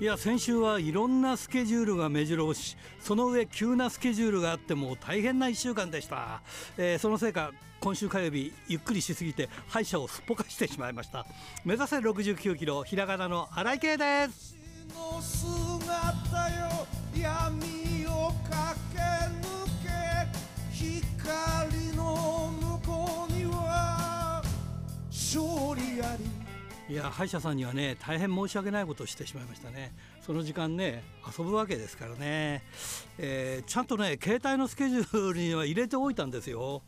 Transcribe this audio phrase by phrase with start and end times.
[0.00, 2.76] いや先週はいろんなスケジュールが目白押し。
[3.02, 6.40] その上急なスケジュールがあっても大変な1週間でした、
[6.78, 11.26] えー、そのせいか今週火曜日ゆっくりしすぎて歯医者をすっぽかしてしまいました。
[11.64, 14.56] 目指せ69キロひらがなの荒井圭です
[26.92, 29.94] いや歯医者さんにはね大変申し訳ないことをしてしまいましたね。
[30.20, 32.62] その時間ね遊ぶわけですからね、
[33.16, 36.82] えー、ちゃんとね携帯のスケジュールには入れておいたんですよ、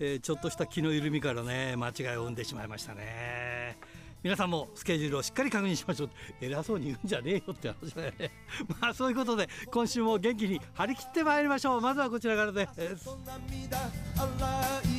[0.00, 3.78] えー、ちょっとした気の緩みからね間違いを生んでしまいましたね。
[4.22, 6.10] 皆さんもスケジュールをしっかり確認しましょう。
[6.40, 8.30] 偉そうに言うんじゃねえよって話だよね。
[8.80, 11.80] まあそういうことで今週も元気に張り切ってまいりましょう。
[11.80, 13.08] まずはこちらからです。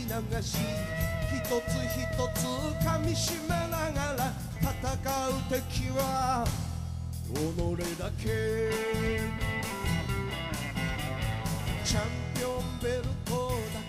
[0.10, 0.58] 流し
[1.30, 2.02] 一つ一
[2.34, 2.46] つ
[2.84, 4.80] 噛みしめながら戦
[5.30, 6.46] う敵は
[7.34, 8.26] 己だけ。
[11.86, 12.04] チャン
[12.36, 13.89] ピオンベルトだ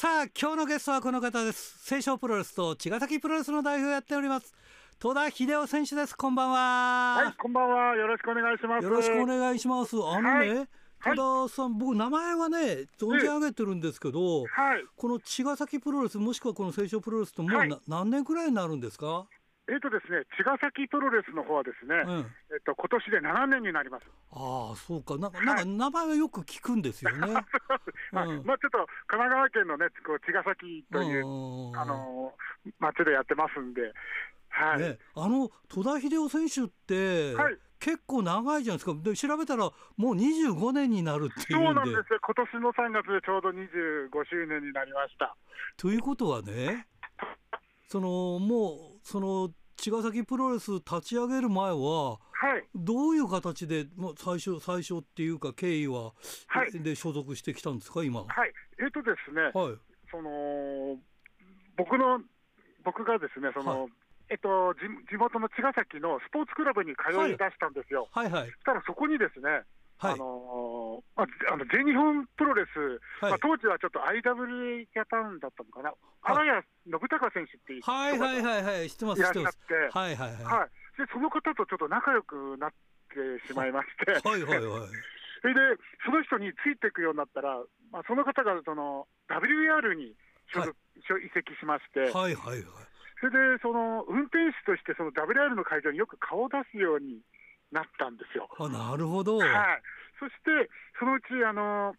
[0.00, 1.92] さあ今日のゲストはこの方です。
[1.92, 4.54] 青少プロレスと茅ヶ崎プロレスの代表をやっております。
[5.00, 6.16] 戸田秀夫選手です。
[6.16, 7.16] こんばんは。
[7.16, 7.96] はいこんばんは。
[7.96, 8.84] よろしくお願いします。
[8.84, 9.96] よろしくお願いします。
[9.96, 10.68] あのね、
[11.00, 11.16] はい。
[11.16, 12.58] 多田さん、はい、僕名前はね
[12.96, 14.44] 存じ上げてるんですけど、は
[14.76, 19.26] い、この茅ヶ崎プロレスもしくはこの青少プロレスともう、はい、何年くらいになるんですか？
[19.68, 24.04] えーとですね、茅ヶ崎プロレスの方はですね、うん、えっと今年で7年になります。
[24.32, 27.20] ああ、そうか、ななんか名前はよく聞くんですよね。
[28.10, 32.32] まあちょっと神奈川県のね、こう茅ヶ崎というあの
[32.78, 33.92] 町でやってますんで、
[34.48, 34.80] はい。
[34.80, 38.94] ね、あの戸田秀夫選手って、はい、結構長いじゃないですか。
[39.02, 42.20] で調べたらもう25年になるっていうそうなんですよ。
[42.22, 45.36] 今年の3月でちょうど25周年になりました。
[45.76, 46.86] ということはね
[47.88, 52.18] そのもうその茅ヶ崎プロレス立ち上げる前は、は
[52.58, 56.12] い、どういう形で、まあ、最初最初っていうか経緯は、
[56.48, 58.26] はい、で所属してきたんですか今は？
[58.26, 58.52] い。
[58.78, 59.78] えっ、ー、とですね、はい、
[60.10, 60.98] その
[61.76, 62.20] 僕の
[62.84, 63.90] 僕がですねその、はい。
[64.30, 64.74] えっと、
[65.08, 67.32] 地元の茅ヶ崎のスポーツクラブに通い。
[67.32, 68.08] 出したんですよ。
[68.12, 69.64] はいはい、そしたらそこにですね、
[69.98, 75.90] はい、あのまあ、あの全日本プロレス、はい、まあ、当時はちょっと IWA ジャパンだったのかな、
[76.22, 78.14] 荒、谷、信孝選手っていう人が
[79.18, 82.70] いらっしゃって、はいはいはい、でその方とちょっと仲良くなっ
[83.10, 84.86] てしまいまして、はいはいはい、
[85.42, 85.60] それで
[86.06, 87.58] その人についていくようになったら、
[87.90, 90.14] まあ、その方がその WAR に
[90.54, 90.76] 所属、
[91.10, 92.14] はい、移籍しまして。
[92.14, 92.88] はいはいはい。
[93.20, 97.18] それでその運転手としてその WR の会場によく顔を出すように
[97.72, 98.48] なったんですよ。
[98.58, 99.48] あなるほど、はい、
[100.18, 101.94] そしてそのうちあの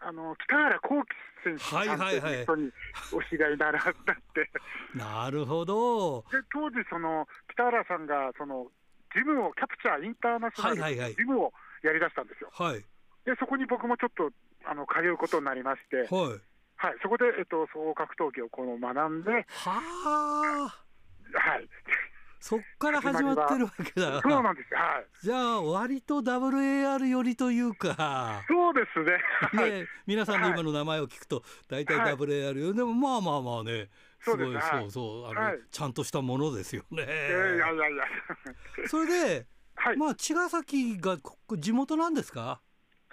[0.00, 1.06] あの北原幸輝
[1.44, 2.70] 選手はいはいはい、人に
[3.12, 3.94] お知り合いにならったっ
[4.34, 4.50] て。
[4.94, 6.22] なるほど。
[6.30, 8.70] で当時その北原さんがその
[9.14, 11.52] ジムをキャプチャーインターナショナルジムを
[11.82, 12.50] やりだしたんですよ。
[12.52, 12.84] はい、
[13.24, 14.30] でそこに僕もちょっと
[14.64, 16.08] あの通うことになりまして。
[16.14, 16.40] はい。
[16.82, 19.78] はい、そこで、えっと、総合格闘技をこの学んで、は
[20.66, 21.68] あ、はい、
[22.42, 24.20] そっから始まってるわけだ。
[24.20, 25.06] そうなんですはい。
[25.22, 28.42] じゃあ、割と WAR 寄りというか。
[28.48, 29.00] そうです
[29.62, 29.70] ね。
[29.70, 33.88] ね、皆さんの今の名前を聞くと、大体 WAR 寄り、でも、まあまあまあね。
[34.18, 37.04] すごい、そうそう、あの、ちゃんとしたものですよね。
[37.04, 37.14] いや
[37.54, 38.04] いやいや。
[38.88, 39.46] それで、
[39.96, 41.18] まあ、茅ヶ崎が
[41.58, 42.60] 地元なんですか？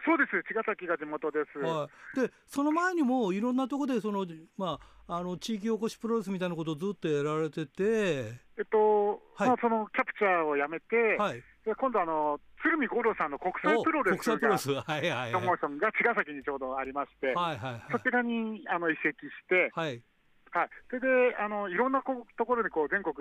[0.06, 1.60] そうです、茅ヶ崎が地元です。
[1.60, 4.26] はい、で、その前にもいろんなところでその
[4.58, 20.04] まああの地域おこしプロレスみたいなことをずっとやられてて、えっと、はい、まあそのキャプチャーをやめて、はい、で今度あの鶴見五郎さんの国際プロレスが、国際はいはいプロモーションが茅ヶ崎にちょうどありまして、はいはいはい、そちらにあの移籍して、はい。
[20.52, 23.14] はい、それであのいろんなこところにこう全国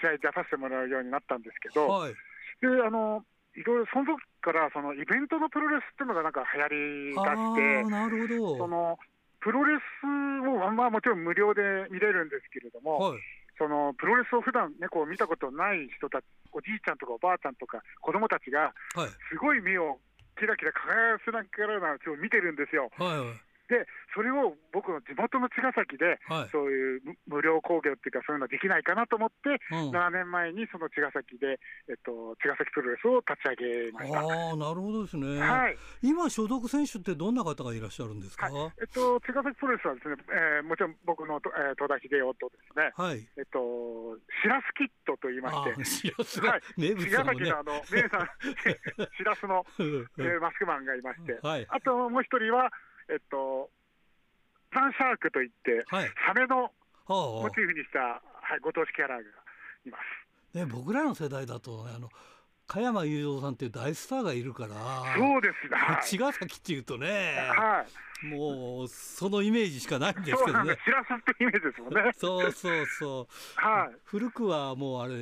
[0.00, 2.14] 試合出させてもらうようになったんですけど、はい、
[2.62, 3.26] であの
[3.58, 8.58] いろいろその時からそのイベントのプロレスっていうのがなんか流行りだしてなるほど。
[8.58, 8.96] その
[9.40, 10.06] プロレス
[10.46, 13.18] を、まあ、もちろん無料で見れるんですけれども、はい、
[13.58, 18.72] そのプロレスを普段ねこう見たことない人たちおじいちゃんとかおばあちゃんとか子供たちが
[19.28, 19.98] すごい目を
[20.38, 22.88] キラキラ輝かせながら見てるんですよ。
[22.96, 23.84] はいはいで
[24.16, 34.20] それを僕の地元の茅ヶ崎で、はい、そういう無料工業っていうか、そういうのできないかなと思って、うん、7年前にその茅ヶ崎で、えっと、茅ヶ崎プロレスを立ち上げました。
[34.20, 43.60] あなるほどですね、はい、今、所属選手ってどんな方がいらっしゃるんですか、はい、えっと、茅ヶ崎プロレスはですね、えー、もちろん僕の、えー、戸田秀夫とですね、はい、えっと、
[44.40, 48.24] しらすキットと言いまして、しらす、はい、名物、ね、茅ヶ崎のあの 名産、
[49.12, 52.72] しらすの、えー、マスクマンがいまして、はい、あともう一人は、
[53.10, 53.70] えっと、
[54.72, 56.70] サンシャークといって、はい、サメの
[57.08, 58.20] モチーフにした、は
[58.56, 59.24] い、ご当地キャラがい
[59.90, 59.98] ま
[60.52, 60.56] す。
[60.58, 62.08] ね、僕らの世代だと、あの
[62.66, 64.74] 加山雄三さんっていう大スターがいるから
[65.16, 67.82] そうですね茅ヶ崎っていうとね、は
[68.22, 70.76] い、もうそのイメージしかないんですけどね。
[70.84, 72.12] しらすってイメージですもんね。
[72.16, 73.60] そうそうそう。
[73.60, 73.96] はい。
[74.04, 75.14] 古くはもうあれ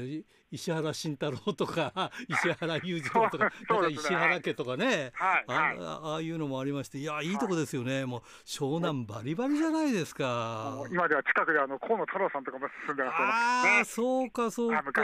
[0.56, 10.84] 石原慎太郎とか 石原裕次郎とかなんか石原家とかね、はいあああいうのもありましていやいいとこですよね、もう湘南バリバリじゃないですか。
[10.90, 13.36] 今では近くであの河野太郎さんとかも住んでらっしゃいます。
[13.36, 15.02] ああそうかそうか。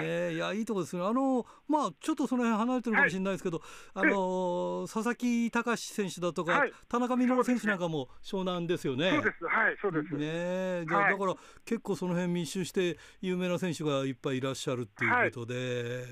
[0.00, 1.02] ねいやいいとこですね。
[1.04, 3.62] あのまあちょっとその辺離れてるかもしれないですけど、
[3.94, 9.10] あの佐々木隆選手だとか、田中稔選手なんかも湘南ですよね。
[9.10, 9.44] そうです。
[9.44, 10.14] はいそうです。
[10.14, 11.34] ねじゃだから
[11.64, 16.06] 結構その辺密集して有名な選手がいっぱいいらっしゃるっていうことで、はい、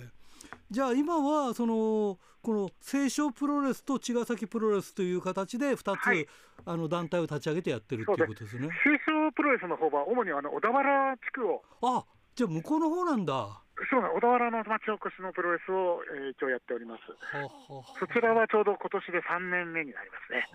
[0.70, 6.26] じゃあ今はそのこの清少プロレスと茅ヶ崎プロレスという形で2つ、はい、
[6.64, 8.68] あの団体を立ち上げてやってるっていうことですね。
[8.82, 12.04] 清少プロレスの方は主にあの小田原地区をあ
[12.34, 13.62] じゃあ向こうの方なんだ。
[13.90, 17.02] そうな小田原の町おこしのプロレスを、えー、一応やっております。
[17.98, 20.48] そちらはちょうど今年で3年目になりますね。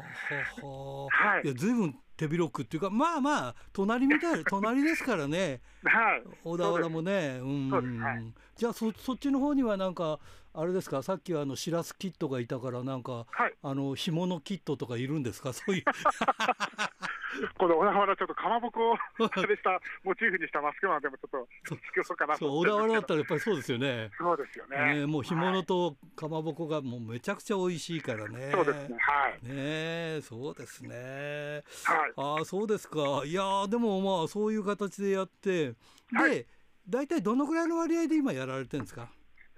[1.11, 1.43] はい。
[1.43, 5.61] いや、ずいぶん手広くっていうか、まあまあ、隣みたい、 隣ですからね。
[5.83, 6.23] はい。
[6.43, 7.69] 小田原もね、うん。
[7.99, 10.19] はい、じゃあ、そ、そっちの方にはなんか、
[10.53, 15.83] あれですか、さっきあのしらすキットがいたから、なんか、はい、あの干物キットとかいるんですか、 そういう。
[17.57, 24.11] この小田原ちょっとかまぼこを あれしたモチーフにしたマスクマンでもちょっと作そうかなと小田原だったらやっぱりそうですよね。
[24.17, 24.95] そうですよね。
[24.99, 28.51] ねもう干物とかまぼこがもうめちゃくちゃ美味しいからね。
[28.51, 28.97] そうですね。
[28.99, 29.47] はい。
[29.47, 31.63] ねそうですね。
[31.85, 32.13] はい。
[32.17, 33.23] ああそうですか。
[33.25, 35.75] いやでもまあそういう形でやってで、
[36.11, 36.45] はい、
[36.87, 39.09] 大体どのぐらいの割合で今やられてるんですか？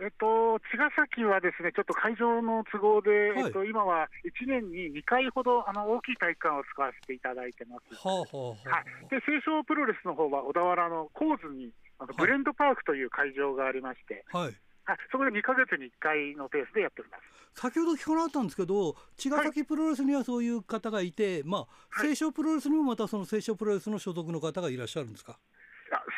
[0.02, 7.94] えっと、茅ヶ崎はですね、ちょっと会場の都合で、はい、えっと、今は1年に2回ほどあの大きい体育館を使わせていただいてます。
[7.96, 11.70] はあはあはい、で、清少プロレスの方は小田原の神津に
[12.00, 17.24] あのブレンドパークという会場がありまして、はい、はい、そこで2か月に1回のペースでやっております。
[17.56, 25.38] 先ほど聞かなかったんですけど、茅ヶ崎プロレスにはそういう方がいて、はい、まあ、清少プロレスにもまたその清少プロレスの所属の方がいらっしゃるんですか？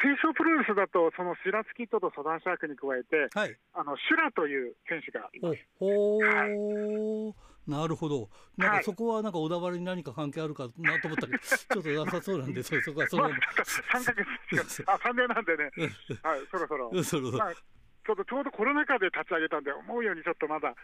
[0.01, 5.59] 清少プロレスだと、そのシラスキットとソダンシャークに加えて、はい、あのシュラという選手がいます。
[5.79, 8.29] ほはい、なるほど。
[8.57, 13.29] なんかそこはなんか小田原に何か関係あるかなと思ったけど、 ちょっとなさそうなんで、そこはその。
[13.29, 14.13] 三ヶ
[14.51, 15.71] 月あ、三年なんでね。
[16.23, 17.03] はい、そろそろ。
[17.03, 17.37] そろそろ。
[17.37, 20.75] まあ、ちょっとちょうどコロナ禍で立ち上げたんで、思うようにちょっとまだ。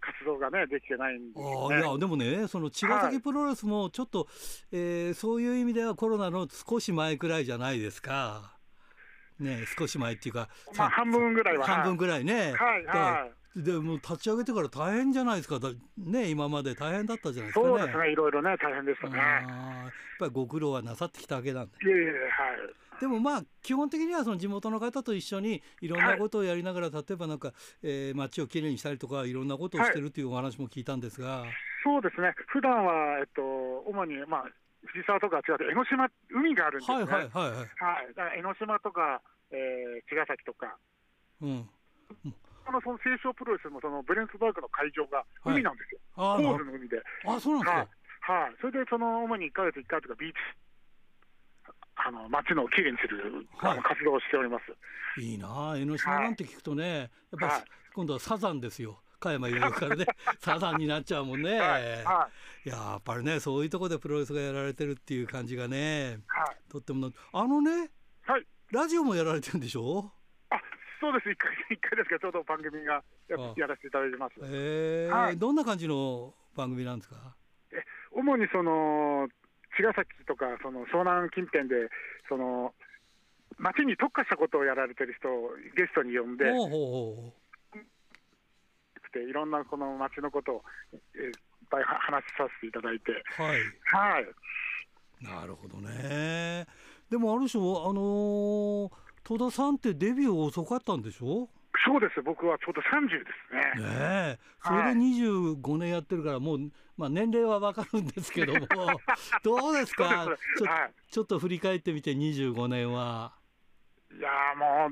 [0.00, 4.28] 活動がねできてないんですよ、ね、あいやでもねその茅ヶ崎プロレスもちょっと、はい、
[4.72, 8.56] えー、そういう意味ではコロナの少し前くらいじゃないですか。
[9.38, 12.52] ね少し前っていうか、まあ、半分ぐらいは半分ぐらいね。
[12.52, 15.58] はいはいでも立ち上げてから大変じゃないですか、
[15.98, 19.18] ね、今まで大変だったじゃないですか、ね、そうですね、いろいろね、大変でしたね。
[19.18, 21.72] やっぱりご苦労はなさってきたわけなんで。
[21.84, 22.89] いえいえ、はい。
[23.00, 27.52] でもまあ基本的にはその地元の方と一緒にいろんなことをやりながら、はい、例えばなんか、
[27.82, 31.50] えー、街をきれいにしたりとかいろんなことをしてるというお話も聞いたんですが、はい、
[31.82, 33.42] そうですね普段はえっと
[33.88, 34.44] 主にまあ
[34.84, 36.96] 藤沢とか違って江ノ島海があるんですね。
[36.96, 37.52] はいはいはいはい。
[37.52, 39.20] はい、だから江ノ島とか、
[39.52, 40.76] えー、茅ヶ崎とか。
[41.42, 41.68] うん。
[42.66, 47.02] あのその清少プロレスもそのブレンスバーグの会場が海なんですよ、はい、ホールの海で。
[47.26, 50.38] あそうなんですか、はい、はい、それでその主に1か月1回とかビーチ
[52.06, 55.20] あの街のきれいにする、はい、活動をしております。
[55.20, 57.08] いいな江ノ島なんて聞くとね、やっ
[57.40, 57.64] ぱ、はい、
[57.94, 59.00] 今度はサザンですよ。
[59.18, 60.06] 加山雄からね。
[60.40, 62.04] サザンになっちゃうもんね、はい。
[62.04, 62.30] は
[62.64, 67.90] い、やっぱりねそういうところでプロレスがやられてるっていう感じがね、はい、とってもあのね、
[68.22, 70.10] はい、ラジオもやられてるんでしょ？
[70.48, 70.58] あ
[71.00, 71.30] そうです。
[71.30, 74.34] 一回 一回ですけどちょうど番組がややらせていただいてます。
[74.42, 77.16] えー、はい、どんな感じの番組なんですか？
[77.72, 79.28] え主にその
[79.76, 81.88] 茅ヶ崎とかその湘南近辺で
[82.28, 82.74] その
[83.58, 87.32] 町に特化したことをやられてる人をゲストに呼んで、ほうほう
[89.18, 90.62] いろんなこの町のことをいっ
[91.68, 94.26] ぱい話させていただいて、はい、はい、
[95.24, 96.66] なるほどね。
[97.10, 98.90] でもある種あのー、
[99.24, 101.48] 戸田さんってデビュー遅かったんでしょ？
[101.86, 103.30] そうです、僕はちょうど30で
[103.74, 103.88] すね。
[103.88, 106.70] ねそれで25年やってるから、もう、
[107.00, 108.60] まあ、年齢は分かるんですけども、
[109.42, 110.26] どうですか？
[110.58, 113.32] ちょ、はい、ちょっと振り返ってみて、25年は。
[114.12, 114.90] いやも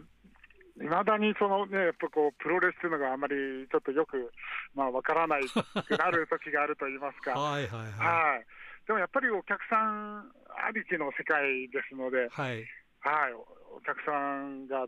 [0.79, 3.35] う、いまだにそのね、やっぱこう、プロレスっていうのがあまり
[3.71, 4.33] ちょっとよく、
[4.75, 7.33] まあ、分からないくなる時があると言いますか。
[7.39, 7.91] はいはいはい。
[7.93, 8.47] はい。
[8.87, 10.33] でもやっぱりお客さん
[10.65, 12.65] ありきの世界ですので、はい。
[13.01, 14.87] はい、お客さんが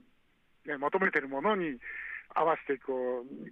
[0.65, 1.79] ね、求めてるものに
[2.35, 3.50] 合わせてこう、ね、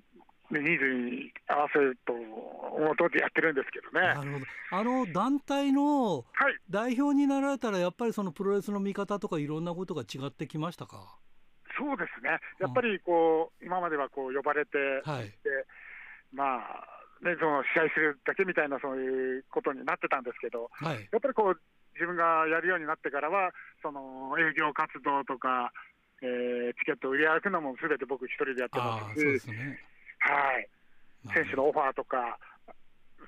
[0.51, 4.07] ニーズに合わせると思うとやってるんですけどね。
[4.07, 4.47] なるほど。
[4.71, 6.25] あの団体の
[6.71, 11.19] 代表になられたら、やっぱりそのプロレスの見方とか、いろんなことが違ってきましたか？
[11.79, 15.65] そうですね、やっぱりこう、うん、今まではこう呼ばれて、はい、で
[16.33, 16.85] まあ
[17.23, 21.61] ね、その試合するだけみたいなそういうことになってたんですけど、はい、やっぱりこう
[21.95, 23.51] 自分がやるようになってからは、
[23.83, 25.73] その営業活動とか、
[26.23, 29.79] えー、チケット売り歩くのもすべて僕一人でやってますし、ね、
[30.19, 30.69] はい、
[31.33, 32.39] 選手のオファーとか、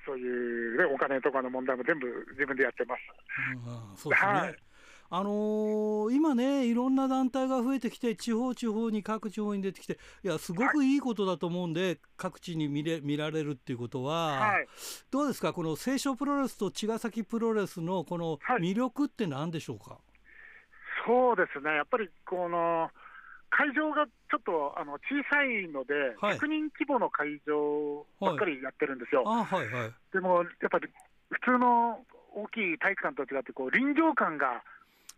[0.06, 3.00] そういう、ね、お金とかの問題も全部自分でやってます。
[3.90, 4.56] うん、そうですね、はい。
[5.12, 10.96] あのー、今ね、いろんな団体が増えてきて、地方地方に、各地方に出てきて、いや、すごくい。
[10.98, 14.68] いことだと思うんで、はい、各地に見れ見られるっていうことは、はい、
[15.10, 19.98] どうですか、この青少プロレスと茅ヶ崎プロレスのこの魅力って何でしょうか？
[21.06, 22.90] そうですね、やっぱりこの
[23.50, 29.24] 会場がちょっとあの小さいので、はい、100人規模の会場ばっかりやってるんですよ。
[29.24, 30.88] はいはいはい、でもやっぱり
[31.30, 31.98] 普通の
[32.32, 34.62] 大きい体育館と違ってこう臨場感が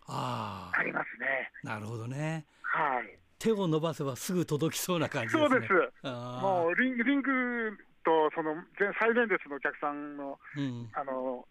[0.09, 1.53] ありますね。
[1.63, 2.45] なるほどね。
[2.63, 3.19] はい。
[3.39, 5.73] 手を伸ばせばすぐ届きそうな感じ、ね、そうです。
[6.05, 8.55] もうリンリングとその
[8.99, 11.45] 最前列のお客さんの、うん、あの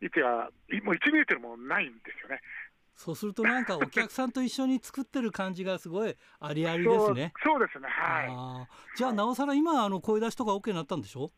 [0.00, 0.50] 位置は
[0.84, 2.40] もう1メートルもないんですよね。
[2.94, 7.32] そうするとなんかお客さんと一緒に作ってる感じがすごいありありですね。
[7.44, 7.88] そうですね。
[7.88, 8.96] はい。
[8.96, 11.32] じゃあなおさら今あの声出しとか OK になったんでしょ？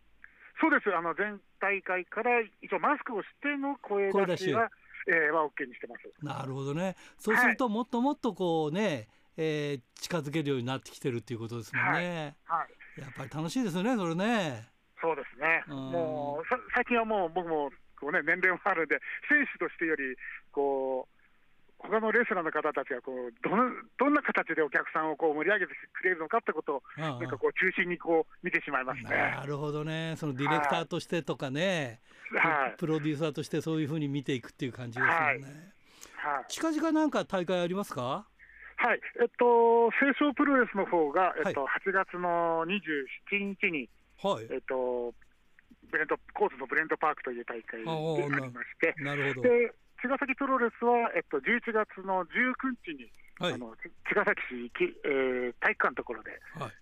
[0.60, 0.94] そうです。
[0.94, 4.70] あの全大会から一応マスクをしての声出しは
[5.06, 6.24] えー、は OK にしてます。
[6.24, 6.96] なるほどね。
[7.18, 12.36] そうするともっともっとこうね、えー、近づけるようになってきてるっていうことですもんね。
[12.44, 12.60] はい。
[12.60, 12.66] は
[12.98, 14.68] い、やっぱり楽しいですね、それね。
[15.00, 15.62] そうですね。
[15.68, 17.70] もうさ最近はもう僕も
[18.00, 20.16] こうね年齢もあるんで選手としてより
[20.50, 21.13] こう
[21.84, 29.10] 他のレスラーの方たちがこうどのどんな形でお客さんをこう盛り上げてくれるのかってことを、なんかこう中心にこう見てしまいますね。
[29.10, 32.00] なるほどね、そのディレクターとしてとかね、
[32.32, 35.14] はい、プロデューサーとしてそういうふうに見ていくっていう感じですよね。
[35.20, 35.40] はい、
[36.36, 38.26] はい、近々なんか大会ありますか？
[38.76, 43.88] はい、えっと、清少プロレスの方が、えっと、はい、8月の27日に、
[44.22, 45.14] はい、えっと、
[45.90, 49.48] ブレントコースのブレントパークという大会がありまして、なるほど。
[49.48, 49.70] で
[50.04, 53.08] 茅ヶ崎プロレスは、えっと、11月の19日に、
[53.40, 53.72] はい、あの
[54.04, 56.30] 茅ヶ崎市、えー、体育館のところで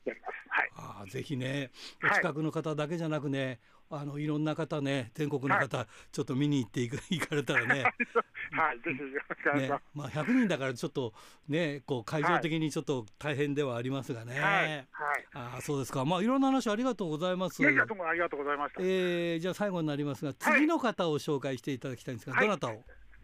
[0.04, 0.42] やります。
[0.48, 1.70] はい、あぜひね、
[2.04, 3.60] お近くの方だけじゃなくね、
[3.90, 7.84] あのいろんな方ね、全国の方、はい、ちょっと見に行っていく 行かれたらね、
[8.50, 9.00] はい、ぜひ
[9.46, 9.82] お願いします。
[9.84, 11.14] ね、まあ100人だからちょっと
[11.46, 14.40] ね、こう会場的にちょっと大変ではありますがね。
[14.40, 14.66] はい。
[14.90, 16.04] はい、あそうですか。
[16.04, 17.62] まあいろんな話ありがとうございます。
[17.62, 18.82] いやどうもありがとうございました。
[18.82, 22.82] えー、じゃあ最後になりますが、次の方を紹介していただきたいんですが、どなたを？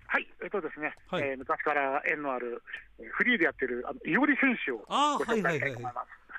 [0.09, 2.63] はい、えっとですね、はい、えー、昔から縁のある、
[3.13, 5.97] フリーでやってるあのいおり選手をご紹介したいと思います。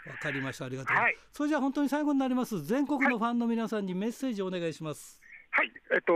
[0.09, 0.65] わかりました。
[0.65, 2.63] ありがとうはい、それじゃあ本当に最後になります。
[2.65, 5.21] 全国のファンの皆さんにメッセージをお願いします。
[5.51, 6.13] はい、えっと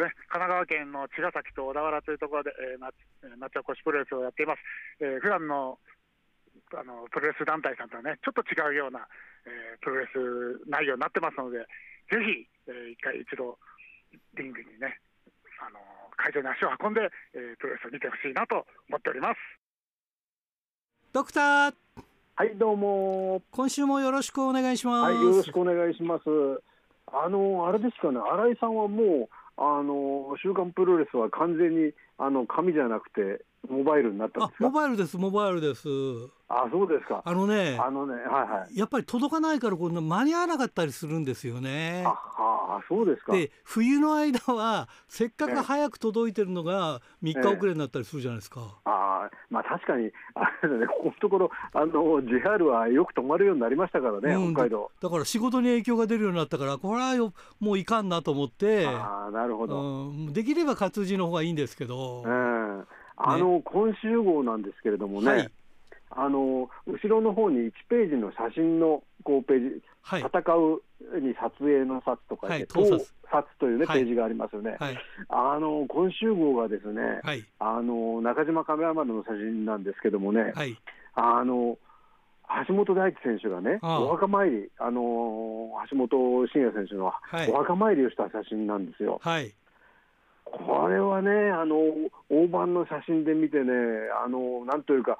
[0.00, 2.94] ね、神奈川県の茅ヶ崎と小田原というところで、えー、夏
[3.38, 4.60] 夏は腰プロレスをやっています。
[5.00, 5.78] えー、普段の
[6.74, 9.06] あのプロレス団体さんとはね、ちょっと違うような、
[9.44, 13.58] えー、プロレス内容になってますので、ぜひ、えー、一回一度
[14.36, 15.00] リングにね、
[16.16, 17.00] 会場に足を運んで、
[17.34, 19.36] えー、プロレスを見てほしいなと思っております。
[21.12, 21.74] ドクター。
[22.34, 23.42] はいどうも。
[23.50, 25.12] 今週もよろしくお願いします。
[25.12, 26.24] はいよろしくお願いします。
[27.12, 34.64] あのあれですかね新井さんはもうあの週刊プロレスは完全にあの紙じゃなくてモバイルになったんですか？
[34.64, 35.88] モバイルですモバイルです。
[36.48, 37.22] あそうですか。
[37.24, 38.76] あのねあのねはいはい。
[38.76, 42.04] やっぱり届かないからこんな間に合わなかったりするんですよね。
[42.06, 42.10] あ
[42.78, 43.32] あそうですか。
[43.32, 54.90] で冬の間はせっかく早く届いてるのが3日遅れになったりするじゃないですか、ええ、ああまあ確かにあれ、ね、ここのところあの JR はよく止まるようになりましたからね、うん、北海道。
[55.00, 58.86] だから仕事に影響が出るようになったからこれはよもういかんなと思って。
[58.86, 62.86] あなるほど、うん、できれば活字の方がいいんですけど、うん。
[63.16, 65.50] あの、ね、今週号なんですけれどもね、はい、
[66.10, 73.06] あの後ろの方に1ページの写真の5ページ、はい、戦うに撮影の札とかで、はい、盗撮。
[73.58, 74.76] というね、ページがありますよね、
[75.30, 77.22] あの今週号がですね、
[77.58, 80.52] あの中島カメラマンの写真なんですけどもね、
[81.14, 81.78] あの
[82.66, 89.20] 橋本大地選手がね、お墓参り、あのー、橋本真也選手のお墓参りをした写真なんですよ。
[89.22, 89.54] はい、
[90.44, 91.76] これはね、あの
[92.28, 93.72] 大判の写真で見てね、
[94.24, 95.18] あのなんというか、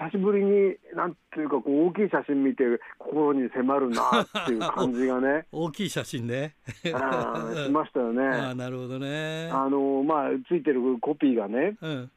[0.00, 2.64] 久しぶりに、なんていうか、こう大きい写真見て、
[2.98, 5.44] 心に迫るなっていう感じがね。
[5.52, 6.54] 大きい写真ね。
[6.94, 8.24] あしましたよね。
[8.24, 9.50] あなるほどね。
[9.52, 12.10] あのまあ、ついてるコピーがね、うん、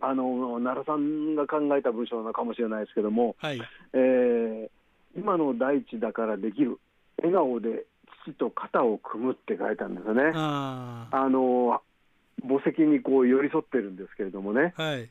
[0.00, 3.60] あの奈良さんが考えた文章なのかもしれないですけども、はい、
[3.92, 6.78] えー、今の大地だからできる、
[7.18, 7.84] 笑顔で
[8.24, 10.32] 父と肩を組むって書いたんですよね。
[10.34, 11.80] あの
[12.42, 14.74] 墓石にこう寄り添ってるんですけれどもね。
[14.76, 15.10] はい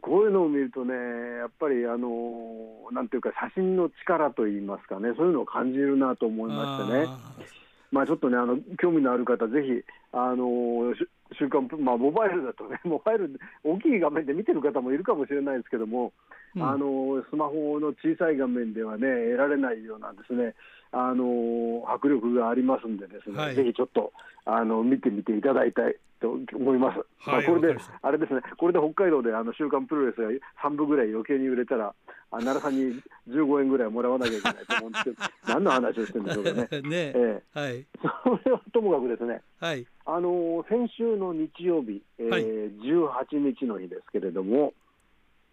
[0.00, 7.06] こういうのを見るとね、やっぱりあのなんていうか、写真の力といいますかね、そういうのを感じるなと思いましてね、
[7.90, 10.94] まあ、ちょっとね、あの興味のある方、ぜひ、あの
[11.38, 16.12] 週刊まあ、モバイルだとね、 モバイル、大きい画面で見てる方もいるかもしれないですけども、
[16.56, 20.54] うん、あのスマホの小さい画面ではね、得られないようなですね、
[20.92, 24.12] あの迫力がありますんでですね、はい、ぜひちょっと
[24.44, 26.98] あの見てみていただいたいと思います。
[27.28, 30.28] はい、まあ、これで、あれですね、これで北海道であの週刊プロレスが
[30.62, 31.94] 3部ぐらい余計に売れたら、
[32.32, 35.16] あ奈良さんに15円ぐらいもらわなきゃいけないと思うんですけど、
[35.48, 36.68] 何の話をしてるんでしょうかね。
[36.82, 37.12] ね。
[37.14, 44.72] えー、はい、それはともかくですね、はい、あの先週の日曜日、えーはい、18日の日ですけれども、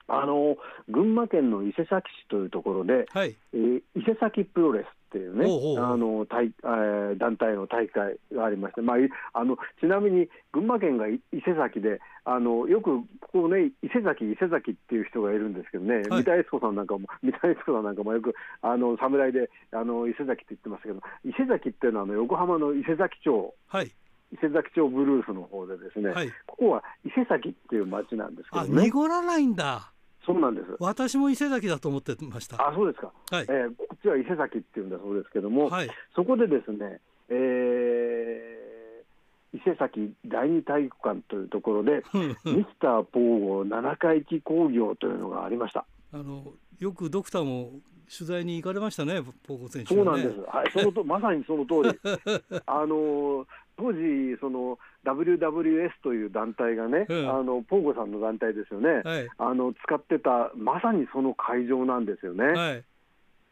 [0.07, 0.55] あの
[0.89, 3.35] 群馬県の伊勢崎市というところで、はい。
[3.53, 5.45] えー、伊勢崎プロレスっていうね、
[5.79, 8.97] あの大えー、団体の大会がありまして、まあ、
[9.39, 23.53] あのちなみに群馬県が伊勢崎で、あのよくここね、伊勢崎、伊勢崎っていう人がいるんですけどね、はい、三田悦子さんなんかも、三田悦子さんなんかもよくあの侍であの伊勢崎って言ってますけど、伊勢崎っていうのはあの横浜の伊勢崎町。
[23.67, 23.91] はい
[24.31, 28.83] 伊勢崎町ブルースの方でですね、はい、ここは伊勢崎っていう町なんですけどね。
[28.83, 29.93] 濁らないんだ。
[30.25, 30.67] そうなんです。
[30.79, 32.57] 私も伊勢崎だと思ってました。
[32.57, 33.13] あ、そうですか。
[33.31, 42.03] はい、えー、こっちは伊勢崎っていうんだそうですけども、はい、そこでですね、えー、伊勢崎第二体育館というところで、
[42.43, 45.85] ミスターポーゴ七回忌工業というのがありました。
[46.11, 46.43] あの
[46.79, 47.79] よくドクターも
[48.09, 50.39] 取材に行かれましたね、ポーゴ選手、ね、そうなんです。
[50.41, 51.99] はい、そのとまさにその通り。
[52.65, 62.43] あの当時その WWS という団体がね、うん、あのポーゴさんの団体ですよね、はい、あの使ってたまさにその会場なんですよね。
[62.43, 62.83] はい。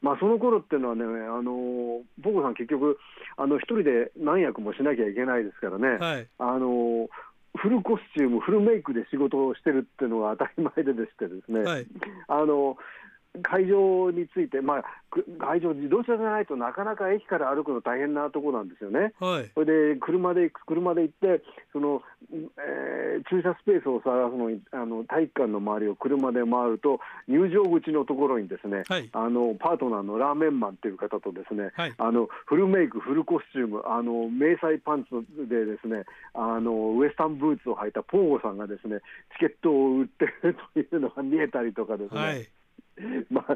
[0.01, 2.99] まあ、その頃っていうのはね、あのポーゴさん、結局、
[3.37, 7.09] あの一人で何役もしなきゃいけないですからね、はい、あの
[7.57, 11.87] フルコスチューム、フルメイクで仕事をしてるっていうのが当たり前ででしてですね、はい、
[12.27, 12.77] あの
[13.43, 14.83] 会場について、まあ、
[15.39, 19.13] 会場、自動車じゃないとなかなか駅から歩くの大変なところなんですよね。
[19.19, 35.09] はい、それで車で車で行ってその、えー、駐車スペースを探すのにあの体育館の周りを車で回ると入場口のところにですね、はい、あのパートナーのラーメンマンという方とですね、はい、あのフルメイク、フルコスチューム、あの迷彩パンツ
[35.47, 38.99] でですねあのウエスタンブーツを履いたポーゴさんがですね
[39.33, 42.49] チケットを売ってるというのが見えたりとかですね。
[43.29, 43.55] まあ、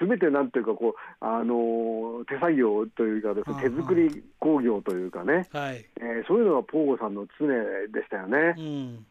[0.00, 5.84] 全てなんていうかこう、あの手作業というかです、ね、手作り工業というかね、はい。
[6.00, 8.54] えー、そういうのがポーゴさんの常でしたよね。
[8.58, 9.06] うん。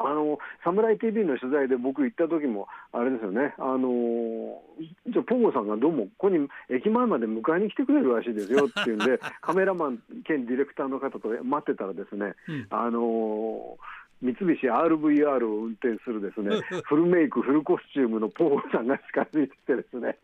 [0.00, 4.62] あのサムライ TV の取材で僕行った時も、あれですよね、あの
[5.08, 13.76] じゃポーゴさんがどうもここに駅前まで迎えに来てくれるらしいですよっていうんで、 カメラマン兼ディレクターの方と待ってたらですね、うん、あの
[14.20, 20.18] 三菱 RVR を運転するですねフルメイク、フルコスチュームのポーさんが近づいてきてですね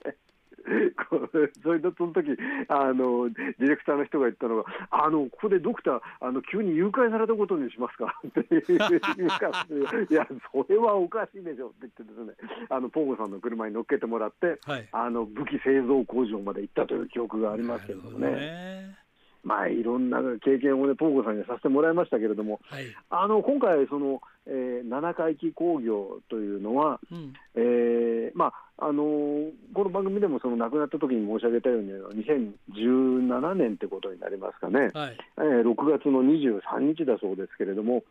[1.63, 2.31] それでその時
[2.69, 8.19] あのディレクターの人が言ったのが、あのここでドクター、あの急に誘拐されたことにしますか？
[8.27, 9.67] って言うか、
[10.09, 12.33] いや、それはおかしいでしょって言ってですね、
[12.71, 19.04] あのポーゴさんの車に乗っけてもらって、はい、あの武器製造工場まで行ったという記憶がありますけどね。
[19.45, 38.03] まあ、いろんな経験をね、ポーゴさんにさせてもらいましたけれども、はい、あの今回、その、えー、七回忌工業というのは、うん、えー、まああのー、この番組でもその亡くなった時に申し上げたように、2017年ってことになりますかね、はい、えー、6月の23日だそうですけれども、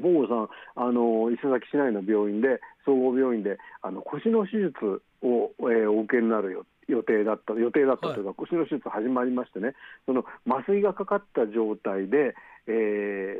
[0.00, 9.74] ボーゴさん、あの伊勢崎市内の病院で、総合病院であの腰の手術を、えー、お受けになるよ予定だった予定だったというか、はい、腰の手術始まりましてね、
[10.06, 12.34] その麻酔がかかった状態で、
[12.66, 13.36] えー、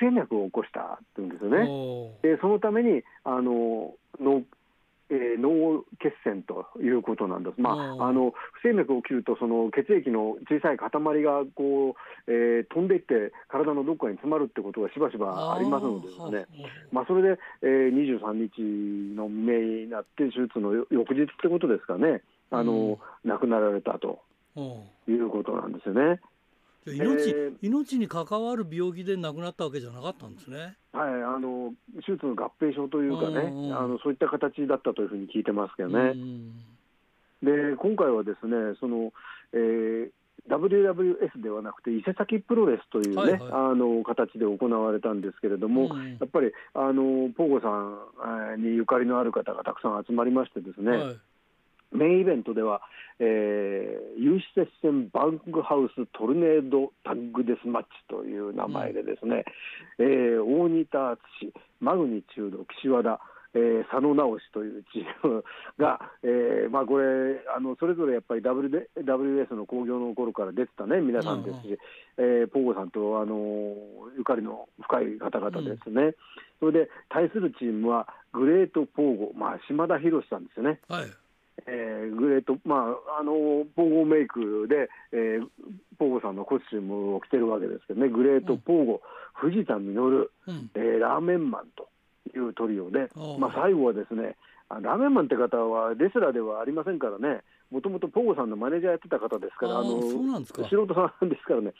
[0.00, 1.66] 不整脈を起こしたっていうんですよね。
[2.22, 4.42] でそのためにあのの、
[5.10, 10.90] ええー、脳血栓ということなんです、まあ、あの不整脈を切るとその血液の小さい塊
[11.22, 11.94] がこ
[12.26, 16.68] う、えー、飛んでいって体のどこかに詰まるってことがしばしばありますのでですね。
[16.90, 22.22] まあ、それで、えー、23日の未明になって手術の翌日ってことですかね
[22.58, 24.20] あの、うん、亡くなられたと
[25.08, 26.20] いうことなんですよね。
[26.86, 30.76] 命えー、命に関わる病気で亡くなったわけじゃなかったんですね。
[30.92, 31.72] はい、あの
[32.04, 36.14] 手術の合併症というかね、あのそういった形だったというふうに聞いてますけどね。
[37.42, 39.12] で今回はですねその、
[39.52, 40.10] えー
[40.48, 51.16] WWS ではなくて伊勢崎プロレスというね、はいはい、あの形で行われたんですけれども、うん、やっぱりあのポーゴさんにゆかりのある方がたくさん集まりましてですね、はい
[51.94, 52.82] メインイベントでは、
[53.18, 59.44] えー、有刺接戦バンクハウストルネードタッグデスマッチという名前でですね、
[59.98, 61.18] うん、えー、大仁田敦
[61.80, 63.20] マグニチュード岸和田
[63.56, 65.44] えー、佐野直しというチーム
[65.78, 71.78] が、えーまあ、これあの、それぞれやっぱり WS の興行の頃から出てたね、皆さんですし、
[72.18, 73.76] うんえー、ポーゴさんとあの
[74.18, 76.14] ゆかりの深い方々ですね、うん、
[76.58, 80.80] それで対するチームは、グレートポーゴ、まあ、島田博さんですよね。
[80.88, 81.23] はい
[81.66, 83.32] えー、グレート、まあ、あの
[83.74, 85.46] ポーゴメイクで、えー、
[85.98, 91.88] ポーゴさんのコスチュームを着てるわけですけどね、グレート、ポーゴ、うん、藤田実、うん、えー、ラーメンマンと
[92.36, 94.36] いうトリオで、まあ、最後はですね、
[94.70, 101.72] ラーメンマンって方はレスラーではありませんからね、もともとポーゴさんのマネージャーやってた方ですから、あの素人さんですからね、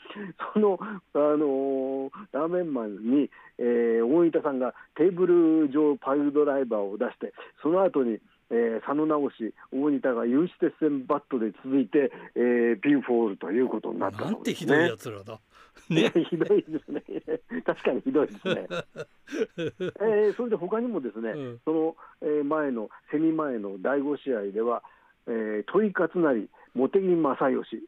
[0.53, 8.19] その、あのラーメンマンに、えー、大分さんがテーブル上パイルドライバーを出して、その後に、
[8.51, 15.39] えー、佐野直し、大仁田が有刺鉄線バットで続いて、えー、ピンフォールということになったね、なんてひどいやつらだ。
[15.89, 17.03] ね、ひどいですね、
[17.65, 18.67] 確かにひどいですね。
[19.99, 24.83] えー、それで他にもですね、うん、その、えー、前の、セミ前の第5試合では、
[25.27, 27.87] えー、問い勝成、茂木正義、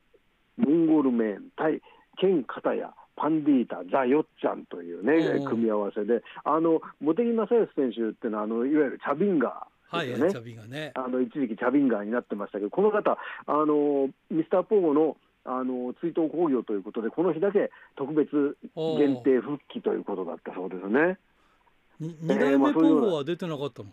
[0.58, 1.82] モンゴルメーン対
[2.18, 9.77] ケン・カタヤ、パンディータ、ザ・ヨッチャンというね、組み合わせで、あの茂木正義選手っていうのはあの、いわゆるチャビンガー。
[9.90, 10.18] はい、ね、
[10.68, 21.18] ね、あの一時期チャビンガーになってましたけど、この方、あのミスターポーゴのあの追悼興行ということで、この日だけ特別限定復帰ということだったそうですね。
[22.00, 23.90] 二代目ポーゴは出てなかったの、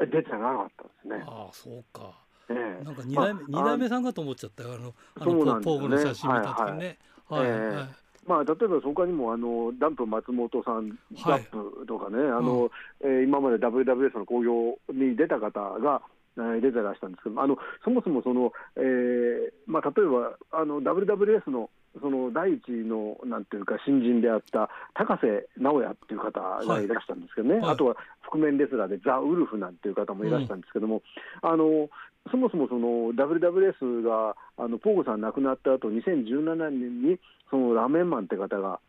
[0.00, 1.24] えー、出てなかったですね。
[1.26, 2.12] ああ、そうか。
[2.48, 6.98] えー、なんか二代目、二、まあ、代目さんかと思っちゃったよ、あの、あの、ポーゴの写真見た時ね。
[7.28, 16.02] はい、はい、はいまあ、例えば他にもあのダンプ松本さん、ダップとかね、あの、うん、えー、今まで WWS の興行に出た方が、
[16.36, 26.88] 出てらしたんですけどあのそもそもその、えーまあ、例えばあの WWS のその第一のなんていうか新人であった高瀬直也っていう方がい。
[26.88, 31.02] らしたんですけどね、はいはい、あとは覆面レスラーでザ・ウルフなんていう方もいらしたんですけども、
[31.42, 31.88] うん、あの
[32.30, 37.18] そもそもその WWS があのポーゴさん亡くなった後2017年に
[37.50, 38.80] そのラーメンマンって方が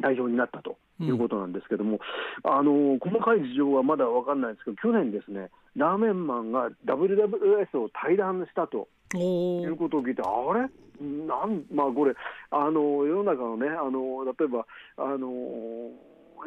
[0.00, 1.98] 代表になったということなんですけども、
[2.44, 10.68] うん、あの細かい事情はまだ分かんないですけど、去年ですね、ラーメンマンが WWS を退団したということを聞いて、あれ？
[10.98, 12.14] なんまあ、これ
[12.50, 14.66] あの、世の中のね、あの例えば
[14.96, 15.28] あの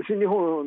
[0.08, 0.66] 新日本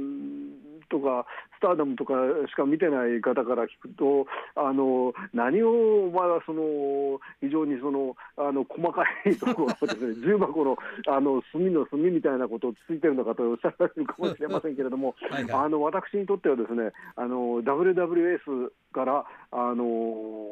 [0.92, 1.24] とか
[1.56, 2.12] スターダムとか
[2.48, 10.76] しか見てない方から聞くと、あの何をお前はその非常にそのあの細かいところですね、 重箱の
[11.08, 20.46] あの隅の隅みたいなことをついてるのかとおっしゃられるかもしれませんけれども、はいはい、あの私にとってはですね、あの WWS からあの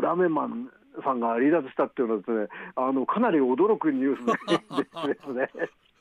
[0.00, 0.70] ラーメンマン
[1.04, 5.48] さんが離脱したっていうのはですね、あのかなり驚くニュースですね。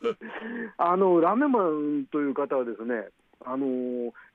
[0.77, 3.07] あのラーメンマンという方はですね、
[3.45, 3.65] あの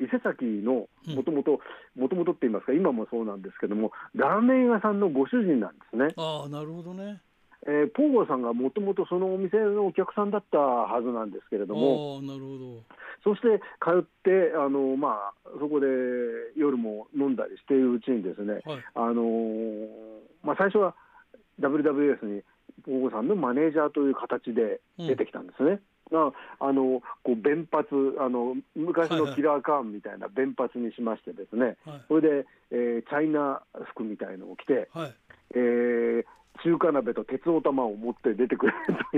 [0.01, 1.61] 伊勢崎のもともと、
[1.97, 6.09] もともとって言いますか、今もそうなんですけども、ラーメン屋さんのご主人なんですね。
[6.17, 7.21] あなるほどね。
[7.67, 12.83] えー、ポーゴさんがもともとそのお店のお客さんだったはずなんですけれども、なるほど。
[13.25, 15.87] そして通ってあの、まあ、そこで
[16.57, 19.23] 夜も飲んだりしているうちにですね、はい、あの
[20.45, 20.95] まあ、最初は
[21.61, 22.43] WWS に
[22.85, 25.71] ポーゴさんのマネージャーという形で出てきたんですね。
[25.71, 27.87] うんがあのこう弁髪
[28.19, 35.15] あの昔のキラーカーンみたいな弁髪にしましてですね、はい、それで、えー、チャイナ服みたいのを着て、はい、
[35.55, 36.25] えー、
[36.63, 38.73] 中華鍋と鉄お玉を持って出てくる。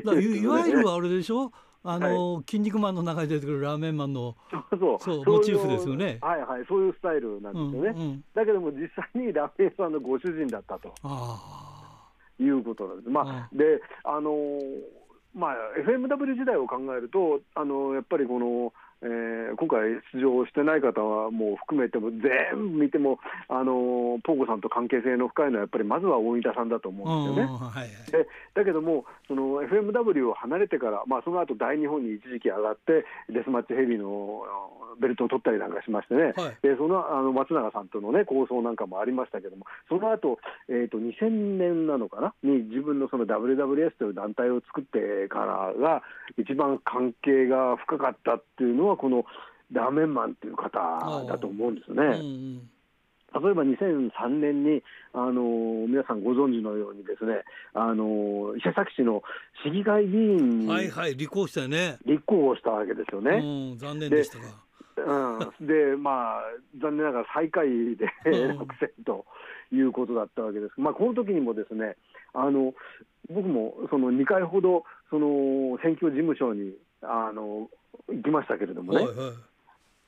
[0.05, 1.53] という、ね、いわゆるあれでしょ？
[1.83, 4.37] あの、はい、筋肉マンの中に出てくるラーメンマンの
[4.71, 6.19] そうモチーフですよね。
[6.21, 7.93] はいはい、そういうスタイルなんですよね。
[7.97, 10.93] うんうん、だけども実際にラーメンさんのご主人だったと。
[12.39, 13.11] いうことなんです。
[13.11, 15.00] まあ、で、あのー
[15.35, 19.81] まあ、FMW 時代を考えると、あのやっぱりこのえー、今回
[20.13, 22.21] 出場してない方はもう含めても全
[22.73, 27.53] 部見てもあのポーゴさんと関係性の深いのはやっぱりまずは大分さんだと思うんですよね。
[27.53, 34.43] はいはい、でだけどもその FMW を離れてから、まあ、その後大日本に一時期上がってデスマッチヘビーの
[35.01, 42.35] ベルトを取ったりなんかしましてね、はい、でそのあの松永さんとの、ね、構想なんかもありましたけどもその後、えーと、2000年なのかな？
[42.43, 46.03] に自分のその WWS という団体を作ってからが
[46.39, 49.25] 一番関係が深かったっていうのはこの
[49.73, 50.79] ラーメンマンっていう方
[51.27, 52.61] だと思うんですね。
[53.33, 59.23] 例えば2003年にあの皆さんご存知のようにですねあの伊勢崎市の
[59.65, 63.77] 市議会議員にはいはい立候補したよね立候補したわけですよね。
[63.79, 64.71] 残念でしたが。
[64.97, 66.43] うん、でまあ
[66.83, 68.07] 残念ながら最下位で
[68.49, 69.25] 落選と
[69.73, 70.73] いうことだったわけです。
[70.79, 71.97] まあこの時にもですね
[72.35, 72.75] あの
[73.29, 77.69] 僕もその2回ほどその選挙事務所にあの
[78.09, 79.05] 行きましたけれどもね。
[79.05, 79.33] はいはい。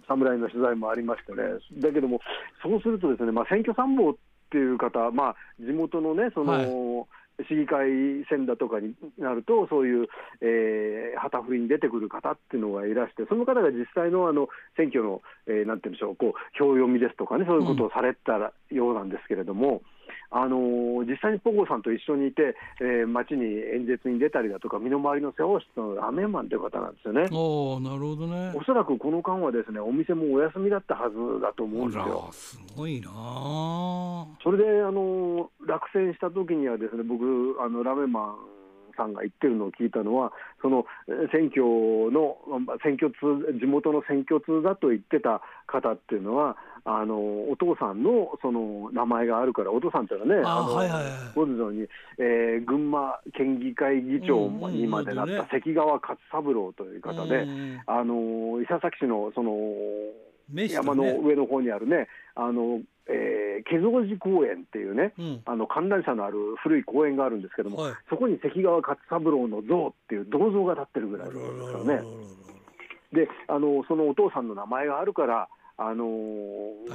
[0.08, 1.42] 侍の取材もありましてね、
[1.78, 2.20] だけども、
[2.62, 4.14] そうするとですね、まあ、選挙参謀っ
[4.50, 7.06] ていう方、まあ、地元のね、その、はい。
[7.48, 7.88] 市議会
[8.28, 10.08] 選だとかになると、そういう、
[10.42, 19.82] えー、旗振りに出てくる方っていうのがいらして、その方が実際のあの選挙の、えー、なんていうんでしょう、こう票読みですとかね、そういうことをされたようなんですけれども、
[20.34, 27.28] あのー、実際にポゴさんと一緒にいて、えー、街に演説に出たりだとか、身の回りの世話をしたのラーメンマンという方なんですよね。
[27.30, 32.28] おなるほどねおそらくこの間はですねお店もお休みだったはずだと思うんですよ。
[32.32, 33.10] すごいな
[34.42, 37.22] それで、あのー、落選した時にはですね僕
[37.60, 38.36] あのラーメンマン
[38.96, 40.84] さんが言ってるのを聞いたのは、その
[41.32, 41.62] 選挙
[42.12, 42.36] の
[42.82, 47.14] 選挙通、地元の選挙通だと言ってた方っていうのは、あの
[47.50, 51.86] お父さんのその名前があるから、お父さんっていうのはね、あの、はいはいご存知のように、
[52.18, 57.46] えー、群馬県議会議長にまでなった関川勝三郎という方で、
[57.86, 59.52] あの伊佐崎市のその
[60.52, 72.02] 山の上の方にあるね、あのえー、毛蔵寺公園っていうね、うん、あの観覧車のある古い公園があるんですけども、はい、そこに関川勝三郎の像っていう銅像が立ってるぐらいですからね。
[73.12, 76.06] であのそのお父さんの名前があるからあの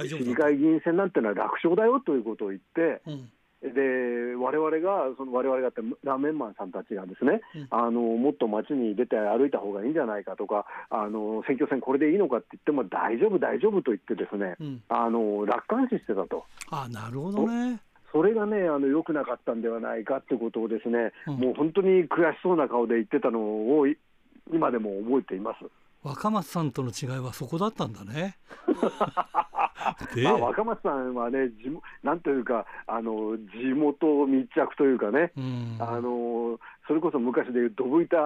[0.04, 3.30] 市議会議員選なんてのは楽勝だよということを言って、うん、
[3.62, 16.44] で我々が、その我々がってラーメンマンさんたちがですね、うん、あのもっと街に出て歩いた方がいいんじゃないかとか、あの選挙戦、これでいいのかって言っても、大丈夫、大丈夫と言ってですね、うん、あの楽観視してたと。
[16.70, 17.80] あなるほどね。
[18.12, 23.86] それがね、あの良くなかったんではないかってことをですね、うん、もう本当に悔しそうな顔で言ってたのを
[24.52, 25.66] 今でも覚えています。
[26.02, 28.36] 若松さんとの違いはそこだったんだね。
[30.22, 31.70] まあ、若松さんはね、地
[32.02, 38.16] なんというか、あの地元密着というかね、うん、あのそれこそ昔でいうどぶ板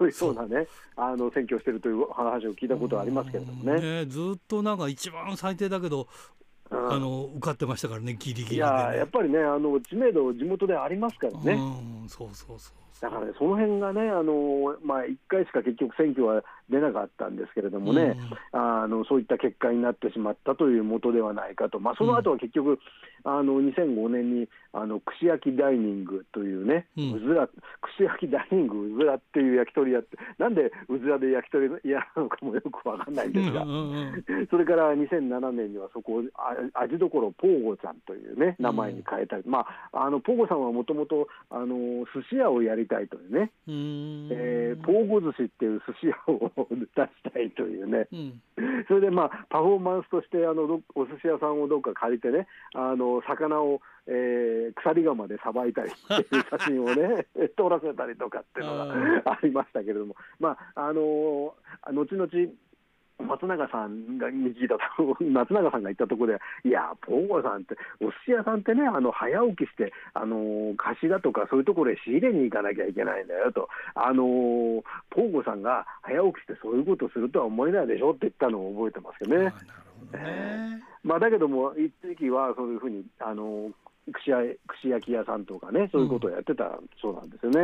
[0.00, 3.80] のようなね、あの選挙をしているという話を聞いたことはありますけれどもね。
[3.80, 6.06] ねずっとなんか一番最低だけど、うん、
[6.70, 11.52] あの受かってましたからね、ギリギリ、ね、いややっぱりね、あの知名度、地元でありますからね。
[11.52, 18.18] うん、そうそうそうだからね、その辺がね、あのまあ、1回しか結局選挙は出なかったんですけれどもね、
[18.52, 22.78] うん、あのそういった結果になってしまったというもとではないかと、まあ、その後は結局、うん、
[23.22, 27.48] あの2005年にあの串焼きダイニングというね、うん、うずら
[27.96, 33.64] 串焼きダイニングうずらっていう焼き鳥屋って、なんでうずらで焼き鳥屋なのかもよくわかんないんですが、
[34.50, 36.22] それから2007年にはそこを
[36.74, 48.40] 味どころポーゴちゃんというね、名前に変えたり、まあ、あのポーゴさんはもともと寿司屋をやりたいというね、えー、ポーゴ寿司っていう寿司屋を出したいというね、うん、
[48.88, 58.76] それでまあパフォーマンスとしてあのお寿司屋さんをどっか借りてねあの魚を、えー、鎖釜でさばいたりっていう写真をね 撮らせたりとかっていうの
[59.22, 60.16] がありましたけれども。
[60.38, 61.54] まああの
[61.92, 62.28] 後々
[63.18, 74.22] 松永さんがに聞いたと、松永さんが言ったところで、いや、ポーゴさんって、お寿司屋さんってね、あの早起きして、あの貸しだとか、そういうところへ仕入れに行かなきゃいけないんだよと、あの
[75.10, 79.52] ポーゴさんが早起きしてそういうことするとは思えないでしょって言ったのを覚えてますけどね。
[80.12, 83.70] えー、まあ、だけども、一時期はそういうふうに、あの
[84.12, 84.30] 串
[84.68, 87.60] 串焼き屋さんとかね、そういうことをやってたそうなんですよね。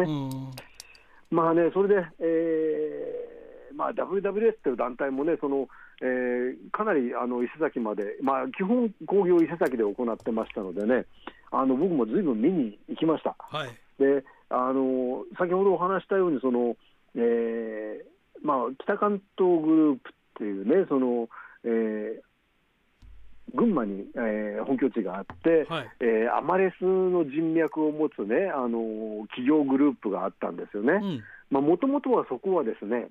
[1.30, 3.43] うん、まあね、それで、えー
[3.76, 5.68] まあ、WWS という団体もね、その
[6.02, 11.06] えー、かなりあの伊勢崎まで、まあ、基本興行伊勢崎で行ってましたのでね、
[11.52, 13.36] あの僕もずいぶん見に行きました。
[13.38, 16.76] はい、であの先ほどお話したようにその、
[17.16, 21.28] えーまあ、北関東グループっていうね、その
[21.66, 31.22] えー、群馬に、えー、本拠地があって、はい、えー、アマレスの人脈を持つね、あの企業グループがあったんですよね。
[31.50, 33.08] もともとはそこはですね、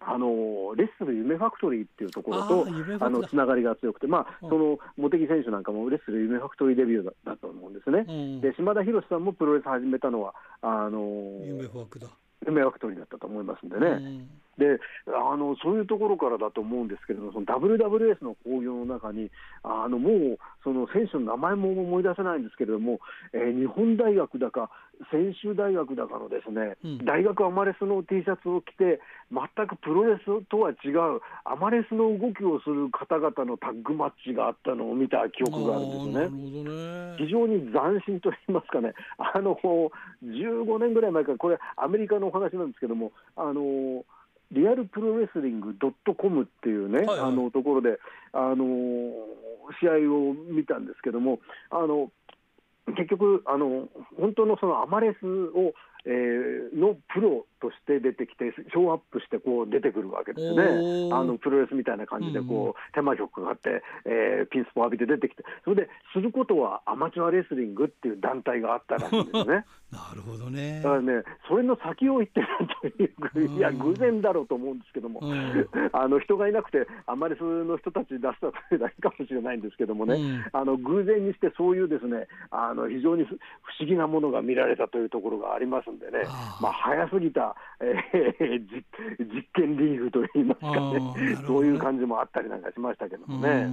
[0.00, 2.66] あのレッスル夢ファクトリーっていうところと
[3.00, 11.00] あのつながりが強くて、まあ、その茂木選手なんかもレッスル夢ファクトリーデビューだだと思うんですね、うん、で島田博さんもプロレス始めたのはあの
[11.44, 12.08] 夢ファクだ
[12.46, 13.86] 夢ファクトリーだったと思いますんでね。
[13.86, 14.28] うん
[14.60, 19.30] であのそういうところからだと思うんですけれども、その WWS の興行の中に、
[19.64, 23.00] あのもうその選手の名前も思い出せないんですけれども、
[23.32, 24.70] えー、日本大学だか、
[25.10, 29.00] 専修大学だかのですね、うん、大学アマレスの T シャツを着て、
[29.32, 36.28] 全くプロレスとは違う、アマレスの動きをする方々のタッグマッチがあったのを見た記憶があるんですね。
[36.28, 44.04] ね非常に斬新といいますかね、あの15年ぐらい前から、これ、アメリカのお話なんですけども、あの
[44.52, 47.98] リアルプロレスリングドットコムっていうね、はいはい、あのところで、
[48.32, 48.64] あの
[49.80, 51.38] 試合を見たんですけども、
[51.70, 52.10] あの
[52.96, 55.74] 結局あの、本当のそのアマレスを
[56.06, 69.64] えー、のプロとして出てきて、ショーアップしてこう出てくるわけですね、あのプロレスみたいな感じでこう、うん、手間曲があって、えー、ピンスポ浴びて出てきて、それですることはアマチュアレスリングっていう団体があったらしいんですね。
[69.90, 70.80] なるほどね。
[70.84, 72.46] だからね、それの先を行ってる
[73.32, 83.34] という、いや、偶然だろうと思うんですけども、うん、 あの人がいなくて、あまりその人たち出したというだけかもしれないんですけどもね、うん、あの偶然にしてそういうですねあの非常に不
[83.80, 86.24] 思議なものが見られたというところがありますんでね、
[86.60, 88.60] まあ、早すぎた、えー、
[89.18, 93.68] 実験リーグといいますかね、そういう感じもあったりなんかしましたけどもね。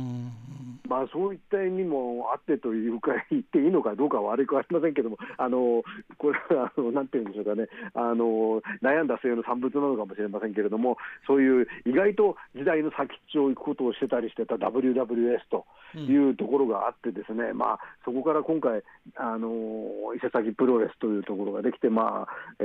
[0.87, 5.83] まあ、そういった意味もあってというか、言っていいのかどうかは悪くありませんけども、あの
[6.17, 7.67] これはあのなんていうんでしょうかね。
[7.93, 10.97] あの、悩んだ末の産物なのかもしれませんけれども、
[11.27, 18.83] そういう意外と時代の先っちょを行くことをしてたりしてた WWS というところがあって、ですね、うん、まあ、そこから今回、
[19.15, 22.63] あの伊勢崎プロレスというところができて、まあえ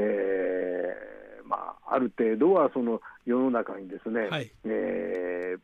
[1.44, 5.60] ーまあ、ある程度はその世の中にですね、はい、えー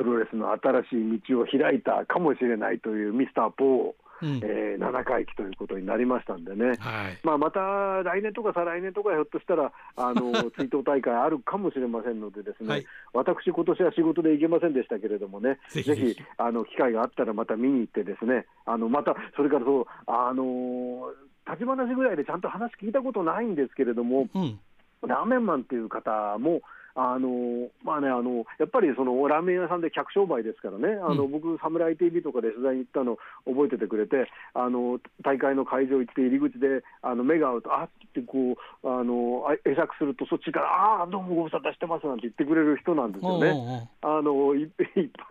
[0.00, 3.92] プロレスの新しい道を開いたかもしれないというミスター・ポー。
[4.22, 15.88] うん、えー、7回忌ということになりましたんでね、はい、まあ、また来年とか再来年とかひょっとしたらあの 追悼大会あるかもしれませんので、ですね、はい、私、今年は仕事で行けませんでしたけれどもね、ぜひ。
[15.88, 21.14] ぜひあの機会があったらまた見に行って、ですねあのまたそれからそう、あの
[21.46, 24.60] 立ち話ぐらいでちゃんと話聞いたことないんですけれども、うん、
[25.06, 26.60] ラーメンマンっていう方も、
[26.94, 40.66] あのまあね、あのやっぱりそのラーメン屋さんで客商売ですからね、あの、うん、僕、サムライ TV とかで取材に行ったの覚えててくれて、あの大会の会場行って、入り口であの目が合うと、あってこうあの会釈すると、そっちから、
[41.00, 44.70] ああ、どうもご無沙汰してますなんて言ってくれる人なんですよね、あの 一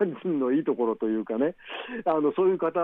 [0.00, 1.54] 般人のいいところというかね、
[2.04, 2.80] あのそういう方、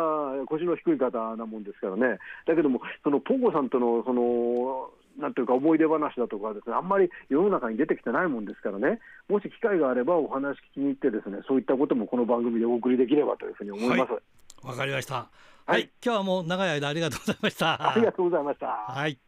[0.46, 14.12] 腰の低い方なもんですからね、だけども、そのポーゴさんとのそのなんていうか思い出話だとかですね、あんまり世の中に出てきてないもんですからね、もし機会があればお話聞きに行ってですね、そういったこともこの番組でお送りできればというふうに思います。
[14.12, 14.20] わ、
[14.62, 15.14] はい、かりました。
[15.14, 15.28] は
[15.68, 17.92] い、はい、今日はもう長い間ありがとうございました。
[17.92, 18.66] ありがとうございました。
[18.66, 19.18] はい。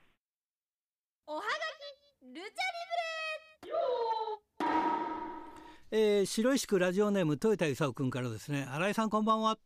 [1.27, 2.59] おはがきルチャリブレ。
[5.91, 9.59] えー、白石区ラジオネーム豊田勲君からですね新井さんこんばんは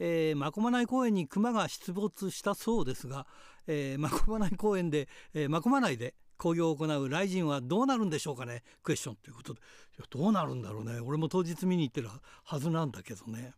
[0.00, 3.26] えー、真駒内公園に熊が出没したそうですが、
[3.66, 8.62] えー、真駒内公園で、えー、真駒内で興行を行う雷神はどうなるんでしょうかね？
[8.82, 9.62] クエスチョンということでい
[10.00, 12.08] やどうなるんだろうね俺も当日見に行ってる
[12.44, 13.52] はずなんだけどね。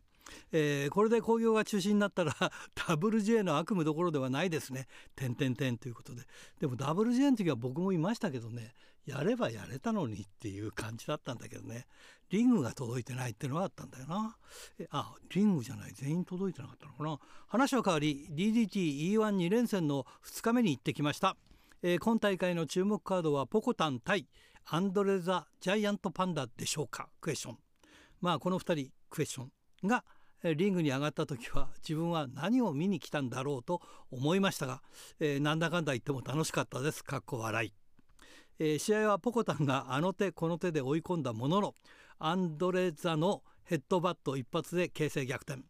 [0.51, 2.33] えー、これで興行が中止になったら
[2.75, 4.87] WJ の悪夢どころではないですね。
[5.15, 6.23] 点点点ということで。
[6.59, 8.73] でも WJ の時は僕もいましたけどね
[9.05, 11.85] やればやれたのにっていう感じだったんだけどね。
[12.29, 14.37] リングが届いてないっていうのはあったんだよな。
[14.79, 15.91] えあリングじゃない。
[15.93, 17.19] 全員届いてなかったのかな。
[17.47, 21.37] 話は変わり DDTE12 連戦の2日目に行ってきました、
[21.81, 24.27] えー、今大会の注目カードはポコタン対
[24.65, 27.09] アンドレザ・ジャイアントパンダでしょうか？
[27.19, 27.57] クエスチョン。
[28.21, 30.05] まあこの2人クエスチョンが
[30.43, 34.81] リングに上がった時は自分は何を見に来たんだろうと思いましたが、
[35.19, 37.03] えー、なんだかんだ言っても楽しかったです。
[37.03, 37.82] かっこ笑い。
[38.65, 41.75] えー、試合はポコタンがあの手この手で追い込んだものの
[42.17, 45.63] アンドレザのヘッドバット一発で形勢逆転。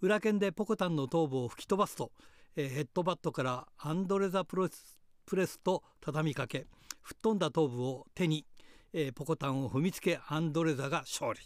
[0.00, 2.10] 裏剣でポコタンの頭部を吹き飛ばすと、
[2.56, 6.66] えー、ヘッドバットからアンドレザプレスプレスと畳みかけ
[7.02, 8.44] 吹っ飛んだ頭部を手に、
[8.92, 11.40] えー、ポコタンを踏みつけアンドレザが勝利、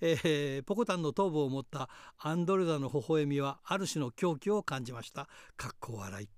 [0.00, 5.28] えー、ポコタンの頭部を持ったアンドレザの微笑みはある種の狂気を感じました。
[5.58, 6.28] かっこ笑い、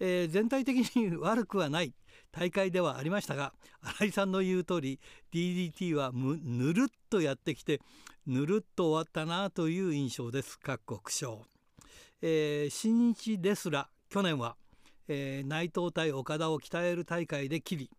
[0.00, 1.92] えー、全体的に悪くはない。
[2.32, 3.52] 大会ではありましたが
[3.98, 4.98] 新井さんの言う通り
[5.32, 7.80] DDT はぬるっとやってきて
[8.26, 10.58] ぬるっと終わったなという印象です。
[10.58, 11.42] 各国賞、
[12.22, 14.56] えー、新日ですら去年は、
[15.08, 17.90] えー、内藤対岡田を鍛える大会で切り、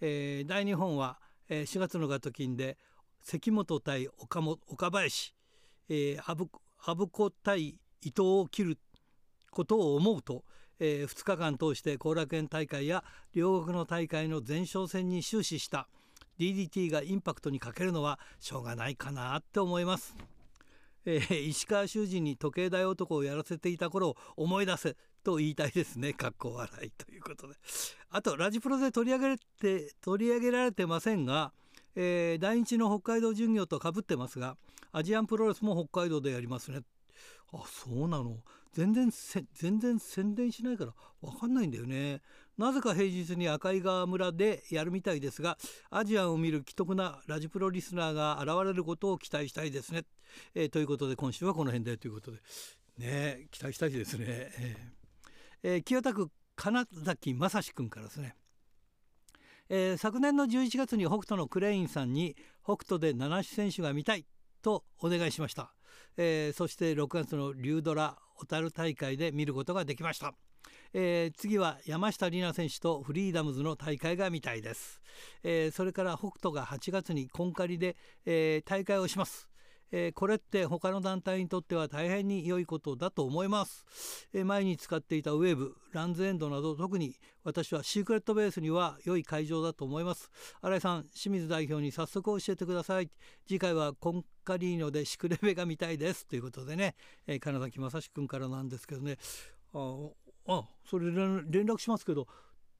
[0.00, 1.18] えー、大日本は
[1.50, 2.76] えー、4月のガトキンで
[3.22, 5.34] 関本対岡岡林、
[5.88, 6.34] えー、阿
[6.94, 8.78] 武子対伊藤を切る
[9.50, 10.44] ことを思うと、
[10.80, 13.04] えー、2日間通して後楽園大会や
[13.34, 15.88] 両国の大会の前哨戦に終始した
[16.38, 20.16] DDT がインパクトに欠けるのはしょうがないかなって思います。
[21.04, 26.12] えー、石川修司に時計台男をやらせていた頃を思い出せと言いたいですね。
[26.12, 27.54] かっこ笑いということで。
[28.10, 31.52] あと、ラジプロで取り上げて、取り上げられてませんが、
[31.94, 34.56] えー、第一の北海道巡業とかぶってますが、
[34.92, 36.80] アジアンプロレスも北海道でやりますね。
[37.52, 38.36] あ、そうなの。
[38.72, 39.10] 全然
[39.54, 42.20] 全然宣伝しないから分かんないんだよね。
[42.56, 45.56] なぜか平日に赤井川村でやるみたいですが
[45.90, 50.04] アジアを見る既得なラジプロリスナーが現れることを期待したいですね。
[50.54, 52.38] えー、ということで今週はこの辺でということで
[52.98, 54.24] ね期待したいですね。
[54.26, 58.34] えー、えー、清田区金崎正史君からですね。
[59.70, 64.24] えー、昨年の11月に北斗のクレインさんに北斗で七種選手が見たい
[64.62, 65.72] とお願いしました、
[66.18, 70.34] えー、そして6月の竜ドラ小樽大会で見ることができました、
[70.92, 75.00] えー、次は山下里奈選手とフリーダムズの大会が見たいです、
[75.44, 77.96] えー、それから北斗が8月にコンカリで、
[78.26, 79.47] えー、大会をします。
[79.90, 83.86] えー、これって他の団体にとっては大変に良いことだと思います、
[84.32, 90.30] えー、前に使っていたウェーブランズエンドなど特に私はシークレットベースには良い会場だと思います。
[90.60, 93.10] 新井さん清水代表に早速教えてください。
[93.46, 96.26] 次回はコンカリーノでシクレベが見たいです。
[96.26, 96.94] ということでね、
[97.26, 99.16] えー、金崎正史君からなんですけどね。
[99.72, 100.10] あ
[100.46, 102.26] あそれ連絡しますけど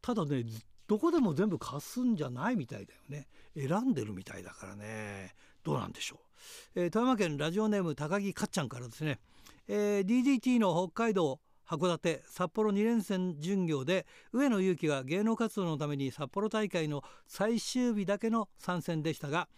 [0.01, 0.45] ただね
[0.87, 3.29] どこでも全部貸すんじゃないみたいだよね。
[3.55, 5.35] 選んでるみたいだからね。
[5.65, 6.81] どうなんでしょう。
[6.81, 9.19] えー、富山県ラジオネーム高木かっちゃんからですね、
[9.67, 19.49] えー、DDT の北海道函館札幌2連戦巡業で上野勇気が芸能活動のために札幌大会の最終日だけの参戦でしたが、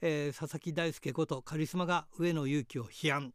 [0.00, 3.32] えー、佐々木大輔ことカリスマが上野勇気を批判。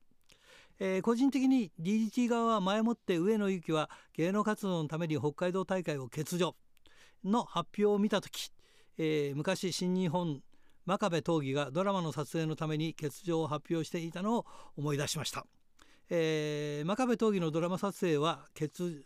[0.80, 6.56] えー、個人的に DDT 側は前もって上野由紀は芸能活動のために北海道大会を欠場
[7.24, 8.52] の発表を見た時、
[8.98, 10.42] えー、昔新日本
[10.86, 14.46] 真壁闘技がドラマの撮影のために欠場を発表していたのを
[14.78, 15.46] 思い出しました、
[16.10, 19.04] えー、真壁闘技のドラマ撮影は欠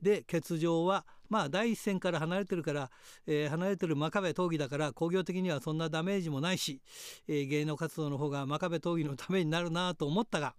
[0.00, 2.90] で欠場はまあ第一線から離れてるから、
[3.26, 6.80] えー、離れてる真壁闘技だから工業的にはそんなダメージもないし、
[7.26, 10.54] えー、芸能活動の方が真壁闘技のためになるなと思ったが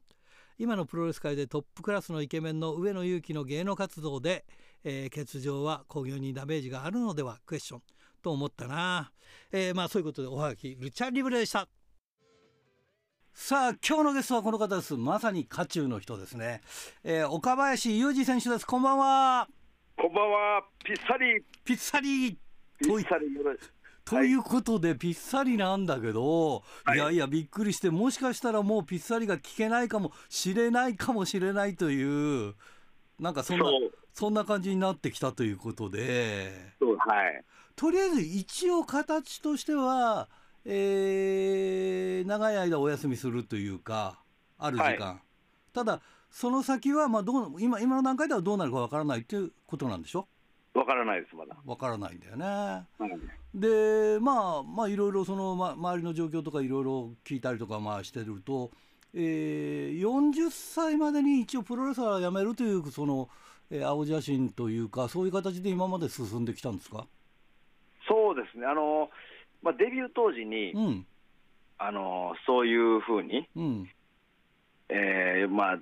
[0.58, 4.44] 今のプロレス界でトップクラスのイケメンの上野勇気の芸能活動で、
[4.84, 7.40] えー、欠場は工業にダメージがあるのでは？
[7.46, 7.82] クエスチョン。
[8.22, 9.12] と思ったな、
[9.52, 11.68] えー、まあそういうことでおはがきルチャリブレでした。
[13.34, 14.96] さあ今日のゲストはこの方です。
[14.96, 16.62] まさに渦中の人ですね、
[17.04, 18.66] えー、岡林裕二選手です。
[18.66, 19.48] こんばんは。
[19.96, 20.64] こんばんは。
[20.84, 22.32] ピッサリピッサリ
[22.80, 23.26] ピッサリ
[24.06, 32.56] ということで、ピッサリなんだけど、はい、いやいやびっくりしてもしかしたらもうピッサリが聞けないかもしれないかもしれないという
[33.20, 33.66] なんかそんな
[34.18, 36.52] そんな感じになってきたということで、
[36.82, 36.88] は
[37.30, 37.44] い、
[37.76, 40.28] とりあえず一応形としては、
[40.66, 44.20] えー、長い間お休みするというか
[44.58, 45.18] ある時間、はい、
[45.72, 46.02] ただ
[46.32, 50.28] その先はまあどう今今の段階ではどうなるかわからないということなんでしょ？
[50.74, 51.56] わからないですまだ。
[51.64, 52.88] わからないんだよね、
[53.54, 58.72] でまあまあいろいろその、ま、周りの状況とかいろいろ聞いたりとかまあしてると、
[59.14, 63.30] えー、40歳までに一応プロレスラー辞めるというその、
[63.70, 67.06] えー、青写真というかそういう形で今まで進んできたんですか？
[68.08, 69.10] そうですね、あの
[69.62, 71.06] まあ、デビュー当時に、うん、
[71.78, 73.90] あのそういうふうに、うん、
[74.90, 75.80] えー、まあ、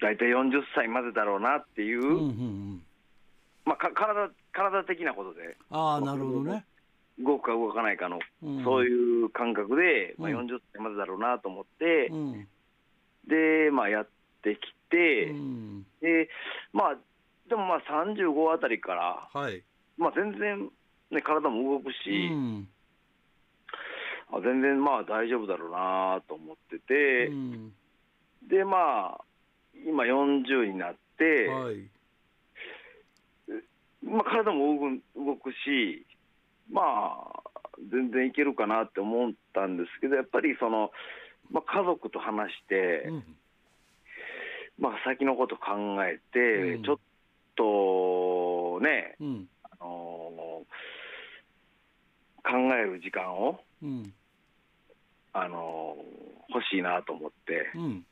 [0.00, 2.82] 大体40歳までだろうなっていう、うんうんうん、
[3.64, 6.64] まあ、か体体的なことで、あなるほどね。
[7.18, 12.48] 動くか動かないかの、うん、そういう感覚で、まあ、40歳までだろうなと思って、うん、
[13.28, 14.08] で、まあ、やっ
[14.42, 16.28] てきて、うん、で
[16.72, 16.96] まあ、
[17.48, 19.62] でもまあ35あたりから、はい、
[19.96, 20.70] まあ、全然
[21.10, 22.68] ね、体も動くし、うん、
[24.32, 27.72] あ全然まあ大丈夫だろうなと思ってて、うん、
[28.48, 29.20] でまあ
[29.86, 31.88] 今40になって、はい、
[34.02, 36.06] まあ、体も動くし
[36.70, 37.42] まあ
[37.92, 40.90] 全然いけるかなって思ったんですけどやっぱりその、
[41.50, 43.24] まあ、家族と話して、うん、
[44.78, 45.72] まあ、先のこと考
[46.04, 46.96] えて、ちょっ
[47.56, 49.16] とね、
[49.80, 50.62] あの
[52.44, 54.12] 考える時間を、うん、
[55.32, 55.96] あの
[56.48, 58.04] 欲しいなと思って、うん、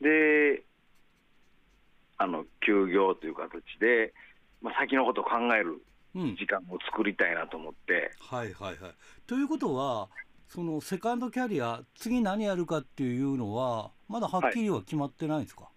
[0.00, 0.62] で
[2.16, 3.50] あの休業という形
[3.80, 4.12] で、
[4.62, 5.82] まあ、先のことを考える
[6.14, 8.12] 時間を作りたいなと思って。
[8.30, 8.92] うん、はいはいはい。
[9.26, 10.08] ということは、
[10.50, 15.72] そのセカンドキャリア、次何やるかっていうのは、まだはっきりは決まってないんですか、はい、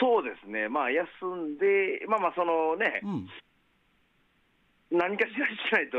[0.00, 5.98] そうですね、まあ、休んで、まあまあ、そのね、うん、何かしらしないと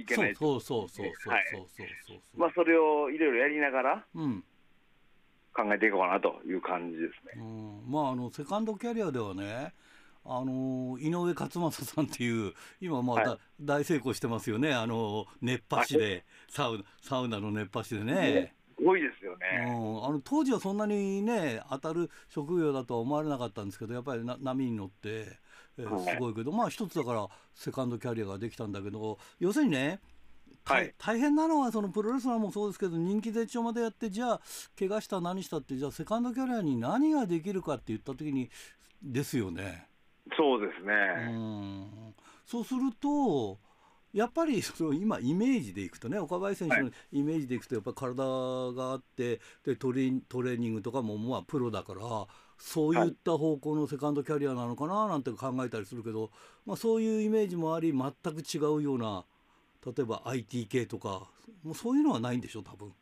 [0.00, 4.42] いけないそうそうそうそうそうそうそうまあ、それをいろいろやりながら、うん、
[5.52, 7.42] 考えていこうかなという感じですね。
[7.44, 9.74] うん、まああのセカンドキャリアではね、
[10.24, 14.72] あの井上勝正さんっていう今まあ、はい、大成功してますよね。
[14.72, 18.54] あの熱波師でサウナサウナの熱波師でね。
[18.78, 25.36] すごいですよね、うん、あの当時はそんなにね当たる職業だとは思われなかったんですけどやっぱりな波に乗って、
[25.76, 30.00] えー、すごいけど、まあ一つだからセカンドキャリアができたんだけど要するにね
[30.64, 34.40] はい、大変なのはそのプロレスラーもそうですけど人気絶頂までやってじゃあ
[34.78, 38.50] 怪我した何したってじゃあセカンドキャリアに何ができるかって言った時に
[39.02, 39.89] ですよね。
[40.36, 40.92] そうですね。
[41.28, 42.14] うん。
[42.46, 43.58] そうすると
[44.12, 52.26] やっぱり その今イメージでいくとね岡林選手のイメージでいくとやっぱ体があってでトレトレーニングとかもまあプロだから
[52.58, 56.30] そういった方向のセカンドキャリアなのかななんて考えたりするけど、
[56.66, 59.24] まあ、そういうイメージもあり全く違うような
[59.86, 61.28] 例えば IT 系とか
[61.62, 62.92] もうそういうのはないんでしょ多分。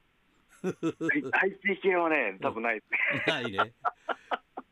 [0.63, 2.83] IT 系はね多分ない
[3.27, 3.73] ないね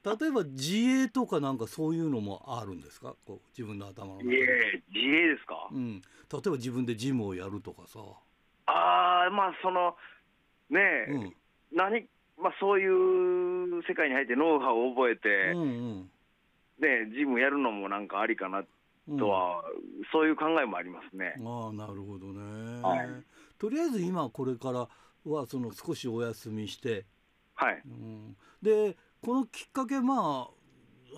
[0.06, 3.16] 例えば自衛とかなんかそういうのもあるんですか？
[3.26, 4.30] こう自分の頭の中で。
[4.94, 6.00] 自衛ですか、うん、例
[6.46, 7.98] えば自分でジムをやるとかさ。
[8.66, 9.96] ああまあその
[10.70, 11.34] ねえ、うん、
[11.72, 12.06] 何
[12.40, 16.10] まあそういう世界に入ってノウハウを覚えて、うんうん、
[16.78, 18.62] ねジムやるのもなんかありかな
[19.18, 21.34] とは、うん、そういう考えもありますね。
[21.44, 23.08] ああなるほどね、はい、
[23.58, 24.88] とりあえず今これから
[25.24, 27.04] はその少しお休みして、
[27.54, 30.56] はい、うん、でこのきっかけまあ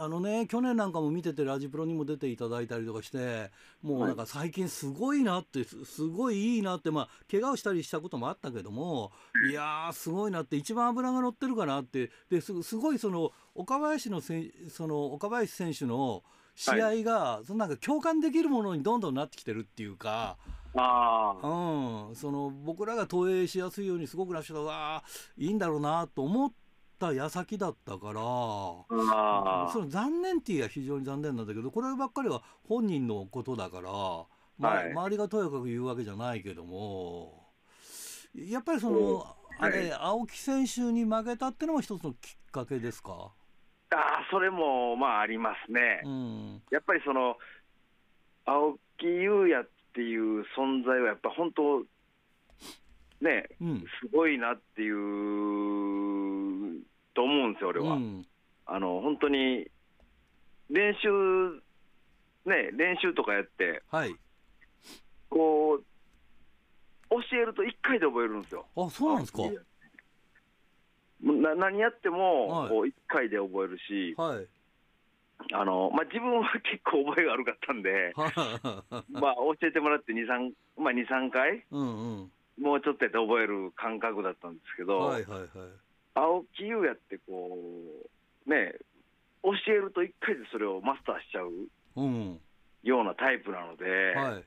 [0.01, 3.51] あのね去年なんかも見ててラジプロにも出ていただいたりとかして
[3.83, 9.11] もうなんか最近すごいなってすごいいいなってまあ怪我をしたりしたこともあったけども
[9.51, 16.23] いやーすごいなって一番脂が乗ってるかなってですごいその岡林のせその岡林選手の
[16.55, 20.37] 試合が、はい、そのなんか共感できるものにどんどんなってきてるっていうか。
[20.75, 25.03] あうん、その僕らが投影しやすいようにすごくらっしゃるわ
[25.39, 26.53] いいんだろうなと思っ
[26.99, 28.15] た矢先だったから
[29.73, 33.91] その残念っていうのは非常に残念なんだけどこればっかりは本人のことだから、
[34.59, 37.47] まあ、はい、周りがとやかく言うわけじゃないけども
[38.35, 39.27] やっぱりその、
[39.59, 42.19] あれ、青木選手に負けたっていうのも一つのきっ
[42.53, 43.33] かけですか？
[43.91, 43.97] あ
[44.31, 47.39] それもまあありますね、うん、やっぱりその
[48.45, 51.83] 青木優也っていう存在はやっぱ本当
[53.25, 54.95] ね、うん、すごいなっていう
[57.19, 57.95] と思うんですよ、俺は。
[57.95, 58.25] うん、
[58.65, 59.67] あの本当に
[60.71, 61.09] 練習、
[62.49, 64.15] ね、練習とかやって、はい、
[65.29, 65.85] こう、
[67.11, 68.67] 教えると1回で覚えるんですよ。
[68.77, 69.43] あそうなんですか。
[71.21, 74.47] な何やっても、こう1回で覚えるし、はい。
[75.53, 78.13] あのまあ、自分は結構覚えが悪かったんで、
[79.11, 85.49] まあ教えてもらって2、3、まあ、2、3回、うんうん、もうちょっとやって覚える感覚だったんですけど、はいはいはい、
[86.19, 87.57] 青木優也ってこ
[88.47, 88.75] う、ね、
[89.43, 92.39] 教えると1回でそれをマスターしちゃう
[92.83, 93.85] ようなタイプなので、
[94.19, 94.45] はい、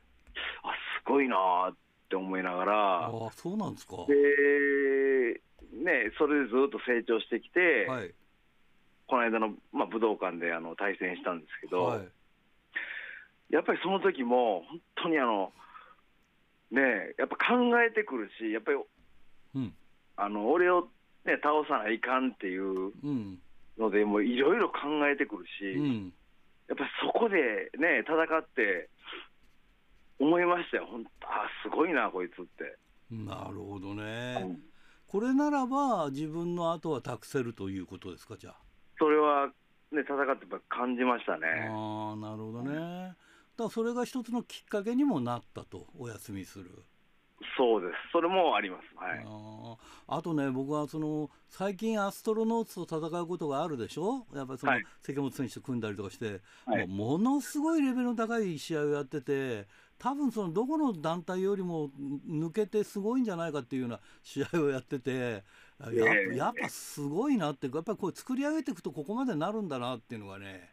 [0.64, 1.76] あすごいなっ
[2.10, 3.96] て思いながら、あそうなんですか。
[4.08, 5.42] で、
[5.72, 8.12] ね、それでずっと成長してきて、はい、
[9.08, 12.08] この間の、まあ、武道館であの対戦したんですけど、はい、
[13.50, 15.54] やっぱりその時も本当にあの、
[16.72, 18.78] ねやっぱ考えてくるし、やっぱり、
[19.56, 19.74] うん、
[20.18, 20.88] あの俺を、
[21.26, 22.92] ね、倒さないかんっていう
[23.78, 26.14] ので、もういろいろ考えてくるし、うん、
[26.68, 27.38] やっぱりそこで
[27.78, 28.90] ね、戦って、
[30.20, 32.78] 思いましたよ、本当、あすごいな、こいつって。
[33.10, 34.60] なるほどね、うん、
[35.08, 38.56] これならば、自分の後は託せるということですか、じゃあ。
[38.98, 39.48] それは、
[39.92, 41.68] ね、戦って感じましたね。
[41.70, 43.16] あなるほどね。
[43.58, 46.86] だそれが一つのきっかけにもなったとお休みする
[47.58, 49.78] そうです、それもあります、はい、あ
[50.08, 61.92] あとね、僕はその最近、アストロノーツと戦うことがあるでしょ、やっぱりその、関本選手と組んだりとかして、はい、ものすごいレベルの高い試合をやってて、多分そのどこの団体よりも
[62.28, 65.44] 抜けてすごいんじゃないかっていうような試合をやってて、
[65.94, 70.71] ややっぱすごいなって、やっぱりこう作り上げていくとここまでなるんだなっていうのがね。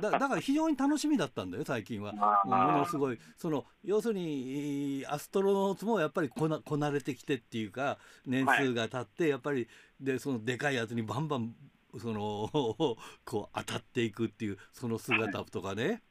[0.00, 2.12] だ だから非常に楽しみだったんだよ最近は。
[2.44, 9.68] ものすごいその要するにアストロノーツもやっぱりこなこなれてきてっていうか年数が経ってやっぱり
[10.00, 11.54] でそのでかいやつにバンバン
[11.98, 12.50] その
[13.24, 16.02] こう当たっていくっていうその姿とかね。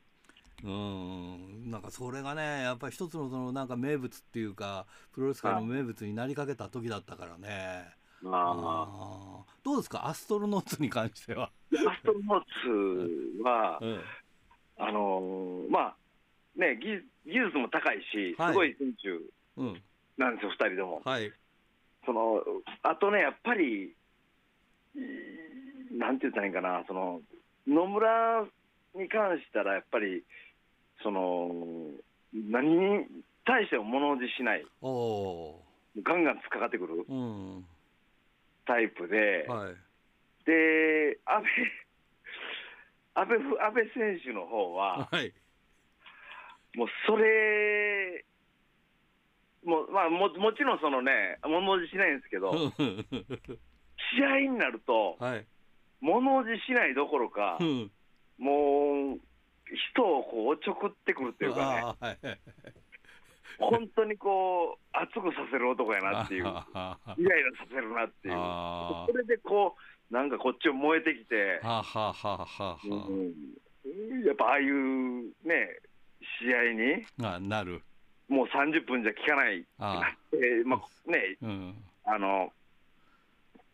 [0.62, 7.99] うんなんかそれがねやっぱり一つのそのなんか名物っていうかプロレス界の名物になりかけた時だったからね。
[8.26, 10.08] あどうですか？
[10.08, 11.52] アストロノーツに関しては。
[11.74, 12.44] アストロノー
[13.38, 14.02] ツは、 うん、
[14.78, 15.96] あのー、まあ
[16.56, 19.10] ね技技術も高いしすごい選手
[20.18, 21.02] なんですよ、二、人とも。
[21.06, 21.32] はい、
[22.06, 22.44] その
[22.84, 23.94] あとねやっぱり
[25.92, 27.22] なんて言ったらいいかなその
[27.68, 28.46] 野村
[28.96, 30.24] に関したらやっぱり
[31.04, 31.92] その
[32.34, 33.06] 何に
[33.46, 34.66] 対しても物おじしない。
[36.02, 37.06] ガンガン突っかかってくる
[38.70, 39.76] タイプで、はい、
[40.46, 41.50] で安倍
[43.16, 45.34] 安倍安倍選手の方は、はい、
[46.76, 48.24] もうそれ
[49.66, 52.54] もまあももちろんそのね物おじしないんですけど
[54.16, 55.46] 試合になると、はい、
[56.00, 57.58] 物おじしないどころか、
[58.38, 59.20] もう
[59.94, 62.40] 人をこうおちょくってくるっていうかね、
[63.60, 66.98] 本当にこう、熱くさせる男やなっていう、イライラさ
[67.70, 68.34] せるなっていう、
[69.12, 69.76] それでこ
[70.10, 71.58] う、なんかこっちを燃えてきて、や
[74.34, 75.80] っぱああいうね、
[76.42, 77.82] 試合に、あなる。
[78.28, 80.82] もう30分じゃ効かないなって、まあ
[81.12, 82.54] ね、うん、あの、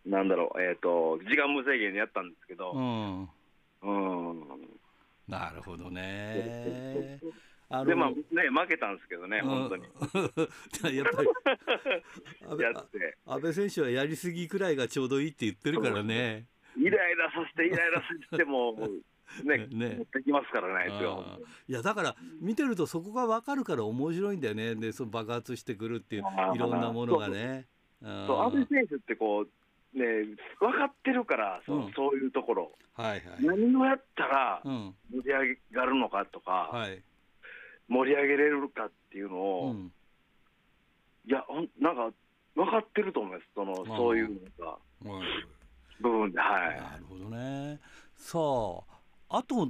[0.06, 3.30] なんだろう、えっ、ー、と、時間無制限でやったんですけど、うん、
[3.82, 4.46] うん。
[5.28, 7.20] なるほどね。
[7.86, 8.16] でまあね
[8.50, 9.84] 負けたんですけどね、本当に。
[10.96, 11.30] やっぱり
[13.26, 16.46] 安倍選手はやりすぎくらいがちょうどいいって言ってるからね。
[16.78, 18.78] イライラさせてイライラさせても
[19.44, 19.96] ねね。
[19.98, 20.92] 持ってきますからね
[21.68, 24.76] いやだから見てるとそこが分かるから面白いんだよね。
[24.76, 26.22] でその爆発してくるっていう
[26.54, 27.68] いろんなものがね。
[28.02, 29.50] そう安倍選手ってこう
[29.96, 30.04] ね、
[30.60, 34.94] 分かってるからそ,、うそういうところ、はいはい、何をやったら盛
[35.24, 37.02] り上がるのかとか、はい、
[37.88, 39.92] 盛り上げれるかっていうのを、うん、
[41.28, 41.44] いや
[41.80, 42.12] なんか
[42.56, 43.46] 分かってると思います。
[43.54, 44.30] そのそういう
[44.60, 44.78] のが、
[46.02, 46.82] 部分ではい。
[46.82, 47.80] なるほどね。
[48.16, 48.40] さ
[49.30, 49.70] ああと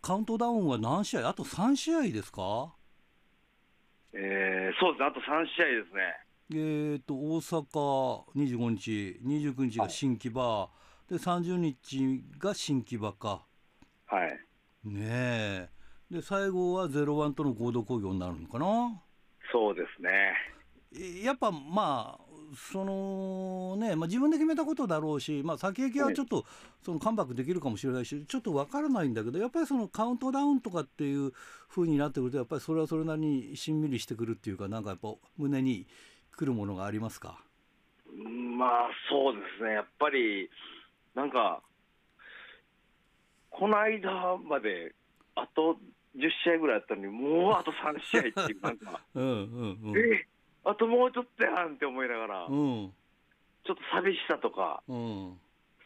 [0.00, 1.28] カウントダウンは何試合？
[1.28, 2.72] あと3試合ですか？
[4.12, 5.06] えー、そうですね。
[5.06, 6.00] あと3試合ですね。
[6.50, 10.70] えーと、大阪25日、29日が新木場、は
[11.10, 13.44] い、で30日が新木場か。
[14.06, 14.40] はい。
[14.84, 15.68] ねえ。
[16.10, 19.00] で、最後は01との合同工業になるのかな？
[19.52, 21.22] そうですね。
[21.22, 22.24] やっぱまあ、
[22.56, 26.46] そのね、まあ、自分で決めたことだろうし、まあ、先行きはちょっと、
[26.82, 31.32] そのカムバックできるかもしれないし、ちょっと分からないんだけど、やっぱりそのカウントダウンとかっていう
[31.68, 35.86] ふうになってくると、やっぱりそれはそれなりにしんみりしてくるっていうか、なんかやっぱ胸に
[36.30, 37.38] くるものがありますか？
[38.56, 40.48] まあそうですね、やっぱり
[41.14, 41.60] なんか、
[43.50, 44.94] この間まで
[45.34, 45.76] あと
[46.16, 50.26] 10試合ぐらいあったのに、もうあと3試合っていう、なんか、 うんうんうん、え
[50.64, 52.92] あともうちょっとやんって思いながら、うん、
[53.64, 55.40] ちょっと寂しさとか、うん、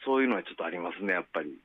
[0.04, 1.60] そういうのはちょっとありますね、やっぱり。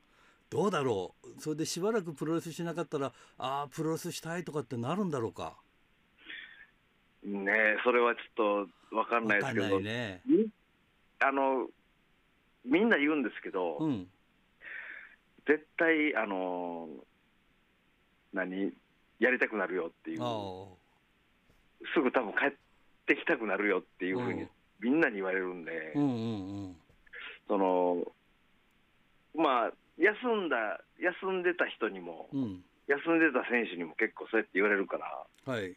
[0.49, 5.57] どうだろう、それでしばらくプロレスしなかったら、ああ、プロレスしたいとかってなるんだろうか？
[7.23, 10.21] ねそれはちょっと分かんないですけど、ね、
[11.19, 11.67] あの
[12.63, 14.07] みんな言うんですけど、うん、
[15.45, 16.87] 絶対あの
[18.33, 18.73] 何
[19.19, 20.19] やりたくなるよっていう。
[21.93, 22.51] すぐ多分帰っ
[23.05, 24.47] てきたくなるよっていうふうに
[24.79, 26.13] みんなに言われるんで、うんうんう
[26.69, 26.75] ん、
[27.47, 28.03] その
[29.35, 35.53] まあ休んだ休んでた人にも、うん、休んでた選手にも結構そうやって言われるから。
[35.53, 35.75] はい。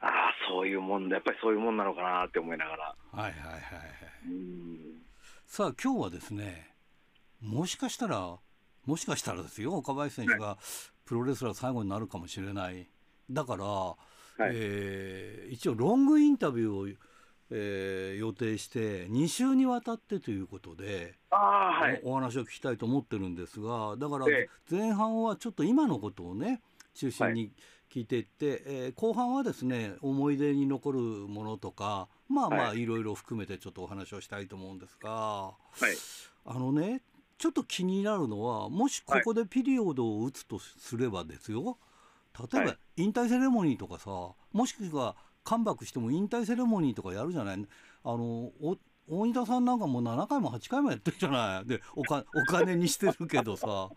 [0.00, 2.96] ああ、そういうもんだ、やっぱりそういうもんなのかなって思いながら。
[3.12, 3.60] はいはいはいはい。
[5.46, 6.74] さあ、今日はですね、
[7.40, 8.38] もしかしたら、
[8.86, 10.58] もしかしたらですよ、岡林選手が
[11.04, 12.88] プロレスラー最後になるかもしれない。
[13.30, 13.96] だから、は
[14.48, 16.96] い、えー、一応ロングインタビューを、
[17.50, 24.26] えー、予定して2週にわたってということで、はい、お話を聞きたいと思ってるんですがだから
[24.70, 26.62] 前半はちょっと今のことをね
[26.94, 27.52] 中心に
[27.92, 35.52] 聞いていって、えー、後半はですね思い出に残るものとかまあまあ、はい、いろいろ含めてちょっとお話をしたいと思うんですが、は
[35.82, 35.84] い、
[36.46, 37.02] あのね
[37.42, 41.76] ちょっと気になるのはもしここでピリオドを打つとすればですよ、
[42.52, 44.10] 例えば引退セレモニーとかさ
[44.52, 47.66] もしくはカムバックしても引退セレモニーとかやるじゃない？
[48.04, 48.78] あの大
[49.08, 51.68] 仁田さんなんかもう7回も8回もやってるじゃない？
[51.68, 53.90] でおか お金にしてるけどさ。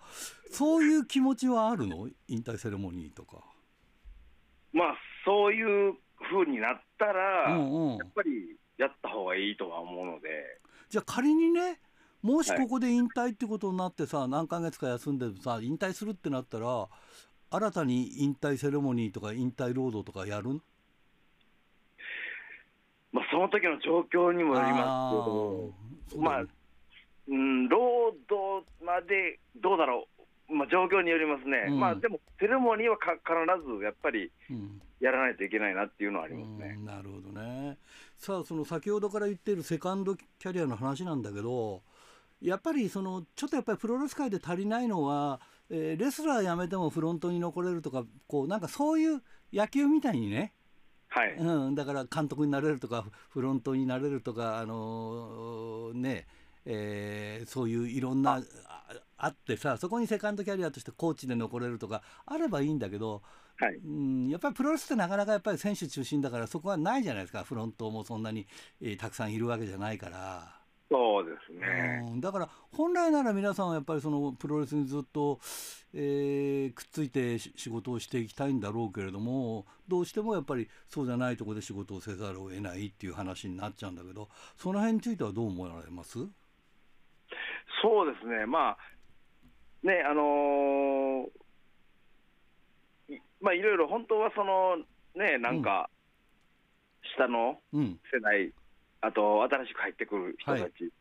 [0.49, 2.09] そういう気持ちはあるの？
[2.27, 3.43] 引退セレモニーとか。
[4.73, 10.29] まあ、そういうふうになったら、うんうん、やっぱりやった方がいいとは思うので。
[10.89, 11.79] じゃあ仮にね、
[12.25, 16.87] もしここで引退ってことになってさ何ヶ月か休んでさ引退するってなったら
[17.51, 20.59] 新たに引退セレモニーとか引退労働とかやる
[23.13, 25.71] まあ、その時の状況にもよりま
[26.09, 26.43] すけど、まあ、
[27.27, 30.07] うん、労働までどうだろ
[30.49, 33.33] う、まあ、状況によりますね、うん、まあ、でも、セレモニーはか必
[33.77, 34.31] ずやっぱり
[34.99, 37.77] やらないといけないなっていうのはありますね、うん、なるほどね。
[38.17, 41.83] さあ、その先ほどから言っているセカンドキャリアの話なんだけど、
[42.41, 49.21] やっぱりそのちょっとやっぱりプロレス界で足りないのは、えー、レスラー辞めてもフロントに残れるとかこうなんかそういう
[49.53, 50.53] 野球みたいにね、
[51.07, 51.35] はい。
[51.35, 56.27] うん、だから監督になれるとかフロントになれるとか、あのー、ね
[56.65, 58.41] えー、そういういろんな
[59.17, 63.21] あってさそこにセカンドキャリアとしてコーチで残れるとかあればいいんだけど、
[63.57, 67.43] はい、うん、やっぱりプロレスってなかなかやっぱり選手中心だからそこはないじゃないですか。
[67.43, 68.47] フロントもそんなに、
[68.81, 70.64] えー、たくさんいるわけじゃないから。
[70.87, 75.39] そうですね、うん、だから本来なら皆さんはやっぱりそのプロレスにずっと、
[75.95, 86.19] えー、くっついて仕事をしていきたいんだろうけれどもどうしてもやっぱりそうじゃないところで仕事をせざるを得ないっていう話になっちゃうんだけどその辺についてはどう思われます？
[87.81, 88.45] そうですね。
[88.45, 88.77] まあ
[89.83, 94.77] ねあのー、まあいろいろ本当はその
[95.15, 95.89] ねなんか、
[97.15, 98.53] 下の世代、うん
[99.05, 100.91] あと新しく入ってくる人たち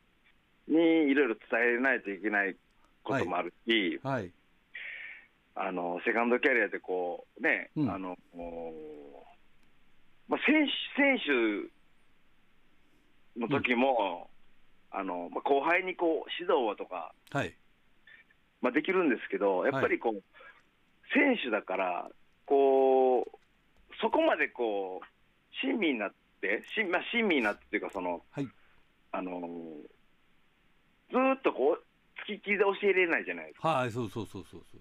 [0.69, 0.77] に
[1.11, 1.15] い。
[1.15, 2.55] ろいろ伝えないといけない
[3.03, 4.31] こともあるし、はい、
[5.55, 8.17] あのセカンドキャリアでこうね、うん、あの
[10.29, 11.19] まあ、選手選
[13.37, 14.29] 手の時も、
[14.93, 17.55] うん、あのまあ、後輩にこう指導とか、はい、
[18.61, 20.23] まあ、できるんですけど、やっぱりこう、はい、
[21.13, 22.11] 選手だから、
[22.47, 23.25] こう
[24.01, 25.07] そこまでこう
[25.67, 26.17] 親身になって、
[26.75, 28.49] しまあ、親身になってというかその、はい、
[29.13, 29.41] あの
[31.11, 31.85] ずっとこう、
[32.27, 33.69] 付きっきりで教えれないじゃないですか。
[33.69, 34.81] はい、そうそうそうそうそう。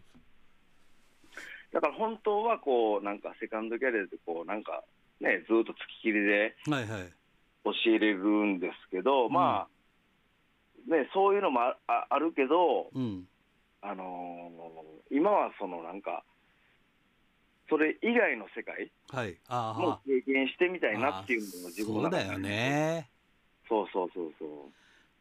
[1.71, 4.83] だから本当はこう、なんかセカンドキャリアでこう、なんか
[5.19, 6.55] ね、ずっと付きっきりで
[7.63, 9.67] 教えれるんですけど、はいはい、ま
[10.89, 11.77] あ、ね、そういうのもあ
[12.09, 13.25] あるけど、うん、
[13.81, 16.23] あのー、今はそのなんか、
[17.73, 22.23] それ以外の世界も経験してみたいなっていうのも自分の中で。
[22.23, 23.09] そうだよね。
[23.67, 24.49] そうそうそうそう。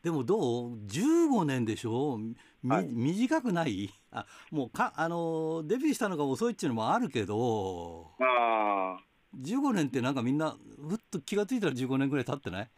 [0.04, 2.20] でもどう？15年でしょ？
[2.68, 3.90] はい、短くない？
[4.10, 8.10] あもうかあのデビューしたのが遅いっていうのもあるけど。
[8.20, 8.98] あ
[9.40, 10.54] 15年ってなんかみんな
[10.86, 12.68] ふっと気が付いたら15年ぐらい経ってない？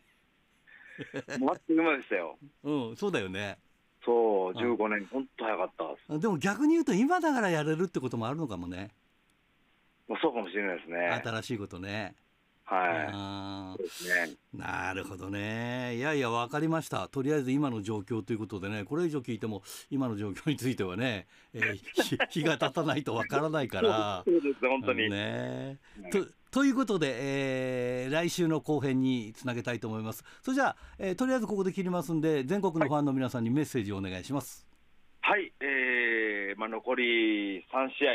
[1.40, 2.38] もうあっという間でしたよ。
[2.62, 3.58] うんそうだよね。
[4.04, 5.70] そう15年本当早かっ
[6.08, 8.90] たでも逆に言うと今だからやれるってこともあるのかもね
[10.20, 11.20] そうかもしれないですね。
[11.24, 12.14] 新しいことね。
[12.66, 14.28] はい。
[14.28, 14.36] ね。
[14.54, 15.96] なるほどね。
[15.96, 17.08] いやいや、わかりました。
[17.08, 24.22] とりあえず今の状況ということでね、これ以上聞いても、今の状況についてはね、えー、 日が経たないとわからないから。
[24.24, 25.10] そうです、本当に。
[25.10, 25.78] ね。
[26.10, 30.24] とということで、えー、来週の後編につなげたいと思います。
[30.40, 34.66] それじゃあ、えー、とりあえずここで切りますんで、全国のファンの皆さんにメッセージをお願いします。
[35.20, 37.64] はい、はい、えー、まあ、残り3
[37.98, 38.12] 試合、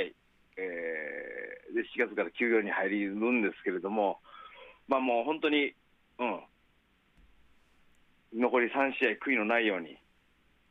[0.59, 4.19] えー、で7月から休養に入るんですけれども、
[4.87, 5.73] まあ、もう本当に、
[6.19, 6.39] うん、
[8.41, 9.97] 残り3試合、悔いのないように、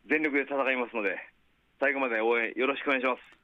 [0.09, 1.17] 全力で戦いますので、
[1.81, 3.39] 最後まで応援よろしくお願いします。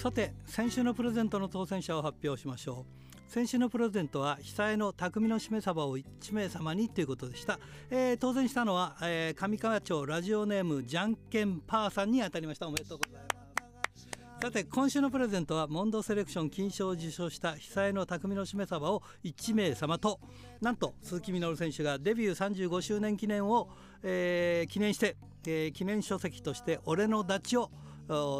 [0.00, 12.66] さて先週のプレゼントの当選者を発表しましょう先週のプレゼントは久江の匠のしめ鯖を1名様にということでした、えー、当選したのは、えー、上川町ラジオネームじゃんけんパーさんに当たりました。
[12.66, 14.08] おめでとうございます。
[14.42, 20.18] さて今週のプレゼントはモンドセレクション金賞を受賞した久江の匠のしめ鯖を1名様と
[20.60, 23.68] なんと鈴木みのる選手がデビュー35周年記念を、
[24.02, 25.16] えー、記念して、
[25.46, 27.70] えー、記念書籍として「俺のダチ」を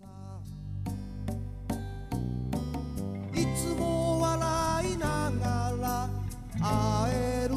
[3.57, 6.09] つも笑いながら
[6.63, 7.57] 会える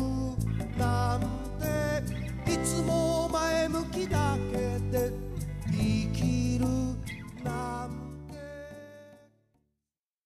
[0.77, 1.21] なん
[2.45, 4.57] ていつも前向きだけ
[4.91, 5.11] で
[5.71, 6.65] 生きる
[7.43, 8.06] なんて。